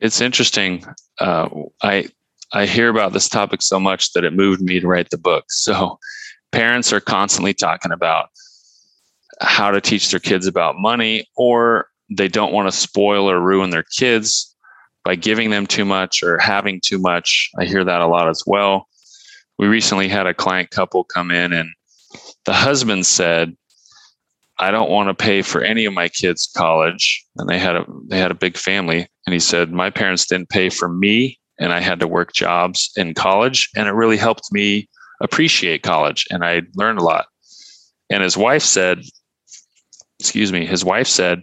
it's 0.00 0.20
interesting. 0.20 0.85
Uh, 1.20 1.48
I 1.81 2.09
I 2.52 2.66
hear 2.66 2.88
about 2.88 3.12
this 3.12 3.29
topic 3.29 3.62
so 3.62 3.79
much 3.79 4.12
that 4.14 4.24
it 4.24 4.33
moved 4.33 4.61
me 4.61 4.81
to 4.81 4.88
write 4.88 5.11
the 5.11 5.18
book. 5.18 5.44
So 5.50 6.00
parents 6.50 6.92
are 6.92 7.00
constantly 7.00 7.55
talking 7.55 7.92
about 7.92 8.31
how 9.40 9.70
to 9.70 9.81
teach 9.81 10.11
their 10.11 10.18
kids 10.20 10.48
about 10.48 10.74
money, 10.76 11.29
or 11.37 11.87
they 12.11 12.26
don't 12.26 12.52
want 12.52 12.68
to 12.68 12.76
spoil 12.76 13.31
or 13.31 13.40
ruin 13.40 13.70
their 13.70 13.85
kids 13.96 14.56
by 15.07 15.14
giving 15.14 15.51
them 15.51 15.69
too 15.69 15.85
much 15.85 16.25
or 16.25 16.37
having 16.38 16.81
too 16.85 16.99
much. 16.99 17.49
I 17.61 17.64
hear 17.64 17.85
that 17.85 18.01
a 18.01 18.09
lot 18.09 18.29
as 18.29 18.42
well. 18.45 18.88
We 19.57 19.69
recently 19.69 20.09
had 20.09 20.27
a 20.27 20.35
client 20.35 20.71
couple 20.71 21.05
come 21.05 21.31
in, 21.31 21.53
and 21.53 21.71
the 22.45 22.53
husband 22.53 23.07
said, 23.07 23.57
I 24.59 24.73
don't 24.73 24.90
want 24.90 25.09
to 25.09 25.14
pay 25.14 25.42
for 25.42 25.62
any 25.62 25.85
of 25.85 25.92
my 25.92 26.09
kids' 26.09 26.51
college. 26.57 27.25
And 27.37 27.49
they 27.49 27.57
had 27.57 27.77
a 27.77 27.85
they 28.09 28.19
had 28.19 28.33
a 28.33 28.35
big 28.35 28.57
family. 28.57 29.07
And 29.27 29.33
he 29.33 29.38
said, 29.38 29.71
My 29.71 29.90
parents 29.90 30.27
didn't 30.27 30.49
pay 30.49 30.71
for 30.71 30.88
me 30.88 31.38
and 31.61 31.73
I 31.73 31.81
had 31.81 32.01
to 32.01 32.09
work 32.09 32.33
jobs 32.33 32.90
in 32.97 33.14
college. 33.14 33.71
And 33.77 33.87
it 33.87 33.92
really 33.92 34.16
helped 34.16 34.53
me 34.53 34.88
appreciate 35.21 35.85
college. 35.85 36.27
And 36.31 36.45
I 36.45 36.62
learned 36.75 36.99
a 36.99 37.05
lot. 37.05 37.27
And 38.11 38.25
his 38.25 38.37
wife 38.37 38.62
said, 38.62 39.03
excuse 40.19 40.53
me, 40.53 40.66
his 40.66 40.85
wife 40.85 41.07
said, 41.07 41.42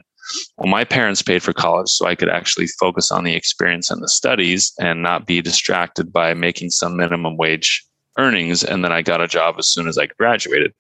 Well, 0.58 0.70
my 0.70 0.84
parents 0.84 1.22
paid 1.22 1.44
for 1.44 1.54
college 1.54 1.90
so 1.90 2.06
I 2.06 2.16
could 2.16 2.30
actually 2.30 2.68
focus 2.68 3.12
on 3.12 3.24
the 3.24 3.36
experience 3.36 3.92
and 3.92 4.02
the 4.02 4.08
studies 4.08 4.74
and 4.80 5.02
not 5.02 5.26
be 5.26 5.42
distracted 5.42 6.14
by 6.14 6.34
making 6.34 6.70
some 6.70 6.96
minimum 6.96 7.38
wage 7.38 7.86
earnings. 8.18 8.64
And 8.64 8.84
then 8.84 8.92
I 8.92 9.02
got 9.02 9.22
a 9.22 9.28
job 9.28 9.56
as 9.58 9.68
soon 9.68 9.88
as 9.88 9.98
I 9.98 10.08
graduated. 10.08 10.74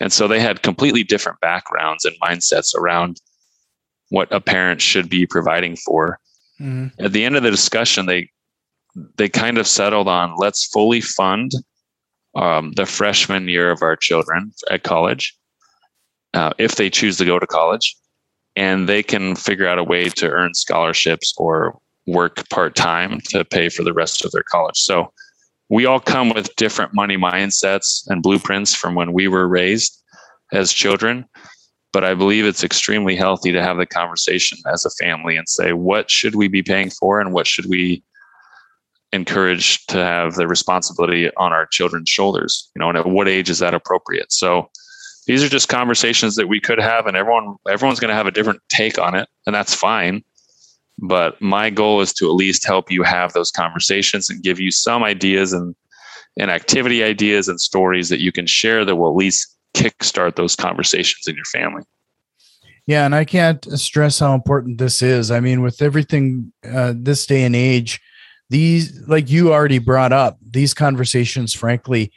And 0.00 0.12
so 0.12 0.26
they 0.26 0.40
had 0.40 0.62
completely 0.62 1.04
different 1.04 1.40
backgrounds 1.40 2.04
and 2.04 2.16
mindsets 2.22 2.74
around 2.74 3.20
what 4.08 4.32
a 4.32 4.40
parent 4.40 4.80
should 4.80 5.08
be 5.08 5.26
providing 5.26 5.76
for. 5.76 6.18
Mm-hmm. 6.60 7.04
At 7.04 7.12
the 7.12 7.24
end 7.24 7.36
of 7.36 7.42
the 7.42 7.50
discussion, 7.50 8.06
they 8.06 8.30
they 9.16 9.28
kind 9.28 9.56
of 9.56 9.68
settled 9.68 10.08
on 10.08 10.34
let's 10.36 10.66
fully 10.66 11.00
fund 11.00 11.52
um, 12.34 12.72
the 12.72 12.86
freshman 12.86 13.48
year 13.48 13.70
of 13.70 13.82
our 13.82 13.96
children 13.96 14.52
at 14.70 14.82
college, 14.82 15.36
uh, 16.34 16.52
if 16.58 16.76
they 16.76 16.90
choose 16.90 17.16
to 17.18 17.24
go 17.24 17.38
to 17.38 17.46
college, 17.46 17.96
and 18.56 18.88
they 18.88 19.02
can 19.02 19.36
figure 19.36 19.68
out 19.68 19.78
a 19.78 19.84
way 19.84 20.08
to 20.08 20.30
earn 20.30 20.54
scholarships 20.54 21.34
or 21.36 21.78
work 22.06 22.48
part 22.48 22.74
time 22.74 23.20
to 23.28 23.44
pay 23.44 23.68
for 23.68 23.82
the 23.82 23.92
rest 23.92 24.24
of 24.24 24.32
their 24.32 24.42
college. 24.42 24.78
So 24.78 25.12
we 25.70 25.86
all 25.86 26.00
come 26.00 26.30
with 26.30 26.54
different 26.56 26.92
money 26.92 27.16
mindsets 27.16 28.02
and 28.08 28.22
blueprints 28.22 28.74
from 28.74 28.94
when 28.94 29.12
we 29.12 29.28
were 29.28 29.48
raised 29.48 30.02
as 30.52 30.72
children 30.72 31.24
but 31.92 32.04
i 32.04 32.14
believe 32.14 32.44
it's 32.44 32.64
extremely 32.64 33.16
healthy 33.16 33.52
to 33.52 33.62
have 33.62 33.78
the 33.78 33.86
conversation 33.86 34.58
as 34.70 34.84
a 34.84 34.90
family 35.02 35.36
and 35.36 35.48
say 35.48 35.72
what 35.72 36.10
should 36.10 36.34
we 36.34 36.48
be 36.48 36.62
paying 36.62 36.90
for 36.90 37.20
and 37.20 37.32
what 37.32 37.46
should 37.46 37.66
we 37.66 38.02
encourage 39.12 39.84
to 39.86 39.96
have 39.96 40.34
the 40.34 40.46
responsibility 40.46 41.30
on 41.36 41.52
our 41.52 41.66
children's 41.66 42.08
shoulders 42.08 42.70
you 42.74 42.80
know 42.80 42.88
and 42.88 42.98
at 42.98 43.06
what 43.06 43.28
age 43.28 43.48
is 43.48 43.60
that 43.60 43.74
appropriate 43.74 44.32
so 44.32 44.68
these 45.30 45.44
are 45.44 45.48
just 45.48 45.68
conversations 45.68 46.34
that 46.34 46.48
we 46.48 46.58
could 46.58 46.80
have 46.80 47.06
and 47.06 47.16
everyone 47.16 47.54
everyone's 47.68 48.00
going 48.00 48.08
to 48.08 48.14
have 48.14 48.26
a 48.26 48.32
different 48.32 48.60
take 48.68 48.98
on 48.98 49.14
it 49.14 49.28
and 49.46 49.54
that's 49.54 49.74
fine 49.74 50.24
but 51.00 51.40
my 51.40 51.70
goal 51.70 52.00
is 52.00 52.12
to 52.12 52.26
at 52.26 52.34
least 52.34 52.66
help 52.66 52.90
you 52.90 53.02
have 53.02 53.32
those 53.32 53.50
conversations 53.50 54.28
and 54.28 54.42
give 54.42 54.60
you 54.60 54.70
some 54.70 55.02
ideas 55.02 55.52
and, 55.52 55.74
and 56.38 56.50
activity 56.50 57.02
ideas 57.02 57.48
and 57.48 57.60
stories 57.60 58.08
that 58.10 58.20
you 58.20 58.32
can 58.32 58.46
share 58.46 58.84
that 58.84 58.96
will 58.96 59.10
at 59.10 59.16
least 59.16 59.56
kickstart 59.74 60.36
those 60.36 60.54
conversations 60.54 61.26
in 61.26 61.34
your 61.36 61.44
family. 61.46 61.82
Yeah, 62.86 63.06
and 63.06 63.14
I 63.14 63.24
can't 63.24 63.64
stress 63.78 64.18
how 64.18 64.34
important 64.34 64.78
this 64.78 65.00
is. 65.00 65.30
I 65.30 65.40
mean, 65.40 65.62
with 65.62 65.80
everything 65.80 66.52
uh, 66.70 66.92
this 66.96 67.24
day 67.24 67.44
and 67.44 67.54
age, 67.54 68.00
these, 68.50 69.06
like 69.06 69.30
you 69.30 69.52
already 69.52 69.78
brought 69.78 70.12
up, 70.12 70.38
these 70.44 70.74
conversations, 70.74 71.54
frankly, 71.54 72.12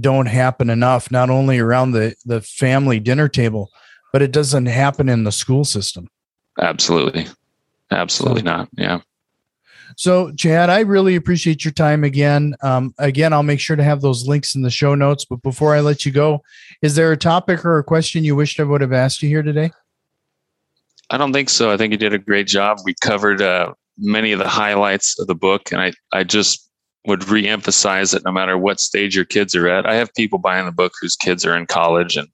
don't 0.00 0.26
happen 0.26 0.70
enough. 0.70 1.10
Not 1.10 1.30
only 1.30 1.58
around 1.58 1.92
the 1.92 2.14
the 2.24 2.40
family 2.40 3.00
dinner 3.00 3.28
table, 3.28 3.70
but 4.12 4.22
it 4.22 4.32
doesn't 4.32 4.66
happen 4.66 5.08
in 5.08 5.24
the 5.24 5.32
school 5.32 5.64
system. 5.64 6.08
Absolutely. 6.60 7.26
Absolutely 7.90 8.40
so, 8.40 8.44
not. 8.44 8.68
Yeah. 8.76 9.00
So, 9.96 10.32
Chad, 10.32 10.70
I 10.70 10.80
really 10.80 11.16
appreciate 11.16 11.64
your 11.64 11.72
time 11.72 12.04
again. 12.04 12.54
Um, 12.62 12.94
again, 12.98 13.32
I'll 13.32 13.42
make 13.42 13.60
sure 13.60 13.76
to 13.76 13.84
have 13.84 14.00
those 14.00 14.26
links 14.26 14.54
in 14.54 14.62
the 14.62 14.70
show 14.70 14.94
notes. 14.94 15.24
But 15.24 15.42
before 15.42 15.74
I 15.74 15.80
let 15.80 16.06
you 16.06 16.12
go, 16.12 16.42
is 16.80 16.94
there 16.94 17.12
a 17.12 17.16
topic 17.16 17.64
or 17.64 17.78
a 17.78 17.84
question 17.84 18.24
you 18.24 18.34
wished 18.34 18.58
I 18.58 18.64
would 18.64 18.80
have 18.80 18.92
asked 18.92 19.22
you 19.22 19.28
here 19.28 19.42
today? 19.42 19.70
I 21.10 21.18
don't 21.18 21.32
think 21.32 21.50
so. 21.50 21.70
I 21.70 21.76
think 21.76 21.92
you 21.92 21.98
did 21.98 22.14
a 22.14 22.18
great 22.18 22.46
job. 22.46 22.78
We 22.84 22.94
covered 23.02 23.42
uh, 23.42 23.74
many 23.98 24.32
of 24.32 24.38
the 24.38 24.48
highlights 24.48 25.18
of 25.20 25.26
the 25.26 25.34
book, 25.34 25.70
and 25.70 25.80
I, 25.80 25.92
I 26.10 26.24
just 26.24 26.70
would 27.06 27.20
reemphasize 27.20 28.12
that 28.12 28.24
no 28.24 28.32
matter 28.32 28.56
what 28.56 28.80
stage 28.80 29.16
your 29.16 29.24
kids 29.24 29.56
are 29.56 29.68
at, 29.68 29.86
I 29.86 29.94
have 29.94 30.14
people 30.14 30.38
buying 30.38 30.66
the 30.66 30.72
book 30.72 30.92
whose 31.00 31.16
kids 31.16 31.44
are 31.44 31.56
in 31.56 31.66
college, 31.66 32.16
and 32.16 32.28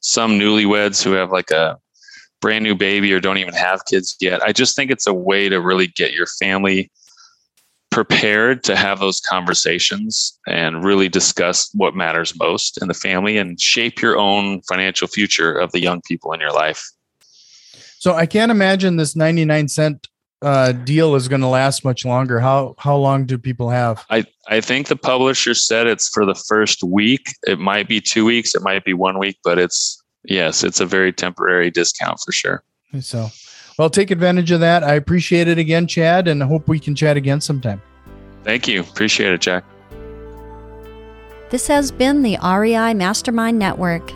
some 0.00 0.38
newlyweds 0.38 1.02
who 1.02 1.12
have 1.12 1.32
like 1.32 1.50
a 1.50 1.78
brand 2.40 2.62
new 2.62 2.74
baby 2.74 3.12
or 3.12 3.20
don't 3.20 3.38
even 3.38 3.54
have 3.54 3.84
kids 3.86 4.16
yet. 4.20 4.42
I 4.42 4.52
just 4.52 4.76
think 4.76 4.90
it's 4.90 5.06
a 5.06 5.14
way 5.14 5.48
to 5.48 5.60
really 5.60 5.88
get 5.88 6.12
your 6.12 6.26
family 6.26 6.90
prepared 7.90 8.62
to 8.62 8.76
have 8.76 9.00
those 9.00 9.20
conversations 9.20 10.38
and 10.46 10.84
really 10.84 11.08
discuss 11.08 11.70
what 11.72 11.94
matters 11.94 12.38
most 12.38 12.80
in 12.82 12.88
the 12.88 12.94
family 12.94 13.38
and 13.38 13.60
shape 13.60 14.02
your 14.02 14.18
own 14.18 14.60
financial 14.68 15.08
future 15.08 15.52
of 15.52 15.72
the 15.72 15.80
young 15.80 16.02
people 16.02 16.32
in 16.32 16.40
your 16.40 16.52
life. 16.52 16.84
So 17.98 18.12
I 18.12 18.26
can't 18.26 18.50
imagine 18.50 18.96
this 18.96 19.16
99 19.16 19.68
cent 19.68 20.08
uh, 20.42 20.72
deal 20.72 21.14
is 21.14 21.28
going 21.28 21.40
to 21.40 21.46
last 21.46 21.84
much 21.84 22.04
longer. 22.04 22.40
How 22.40 22.74
how 22.78 22.96
long 22.96 23.26
do 23.26 23.38
people 23.38 23.70
have? 23.70 24.04
I, 24.10 24.24
I 24.48 24.60
think 24.60 24.88
the 24.88 24.96
publisher 24.96 25.54
said 25.54 25.86
it's 25.86 26.08
for 26.08 26.24
the 26.24 26.34
first 26.34 26.82
week. 26.82 27.28
It 27.46 27.58
might 27.58 27.88
be 27.88 28.00
two 28.00 28.24
weeks, 28.24 28.54
it 28.54 28.62
might 28.62 28.84
be 28.84 28.92
one 28.92 29.18
week, 29.18 29.38
but 29.42 29.58
it's 29.58 30.02
yes, 30.24 30.62
it's 30.62 30.80
a 30.80 30.86
very 30.86 31.12
temporary 31.12 31.70
discount 31.70 32.20
for 32.24 32.32
sure. 32.32 32.62
So, 33.00 33.28
well, 33.78 33.90
take 33.90 34.10
advantage 34.10 34.50
of 34.50 34.60
that. 34.60 34.84
I 34.84 34.94
appreciate 34.94 35.48
it 35.48 35.58
again, 35.58 35.86
Chad, 35.86 36.28
and 36.28 36.42
I 36.42 36.46
hope 36.46 36.68
we 36.68 36.78
can 36.78 36.94
chat 36.94 37.16
again 37.16 37.40
sometime. 37.40 37.82
Thank 38.44 38.68
you. 38.68 38.80
Appreciate 38.80 39.32
it, 39.32 39.40
Jack. 39.40 39.64
This 41.50 41.66
has 41.68 41.90
been 41.90 42.22
the 42.22 42.38
REI 42.42 42.94
Mastermind 42.94 43.58
Network. 43.58 44.12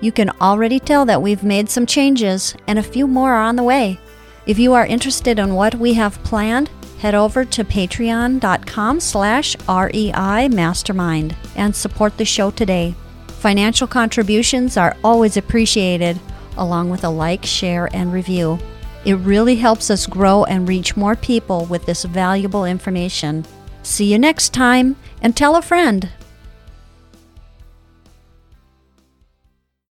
You 0.00 0.12
can 0.12 0.30
already 0.40 0.78
tell 0.78 1.06
that 1.06 1.22
we've 1.22 1.42
made 1.42 1.70
some 1.70 1.86
changes 1.86 2.54
and 2.66 2.78
a 2.78 2.82
few 2.82 3.06
more 3.06 3.32
are 3.32 3.42
on 3.42 3.56
the 3.56 3.62
way. 3.62 3.98
If 4.46 4.58
you 4.58 4.74
are 4.74 4.84
interested 4.84 5.38
in 5.38 5.54
what 5.54 5.74
we 5.76 5.94
have 5.94 6.22
planned, 6.22 6.70
head 6.98 7.14
over 7.14 7.46
to 7.46 7.64
patreon.com 7.64 9.00
slash 9.00 9.56
REI 9.66 10.48
Mastermind 10.48 11.34
and 11.56 11.74
support 11.74 12.18
the 12.18 12.26
show 12.26 12.50
today. 12.50 12.94
Financial 13.28 13.86
contributions 13.86 14.76
are 14.76 14.96
always 15.02 15.38
appreciated, 15.38 16.20
along 16.58 16.90
with 16.90 17.04
a 17.04 17.08
like, 17.08 17.44
share, 17.44 17.88
and 17.94 18.12
review. 18.12 18.58
It 19.06 19.14
really 19.14 19.56
helps 19.56 19.90
us 19.90 20.06
grow 20.06 20.44
and 20.44 20.68
reach 20.68 20.96
more 20.96 21.16
people 21.16 21.64
with 21.66 21.86
this 21.86 22.04
valuable 22.04 22.66
information. 22.66 23.46
See 23.82 24.12
you 24.12 24.18
next 24.18 24.52
time, 24.52 24.96
and 25.22 25.34
tell 25.34 25.56
a 25.56 25.62
friend. 25.62 26.10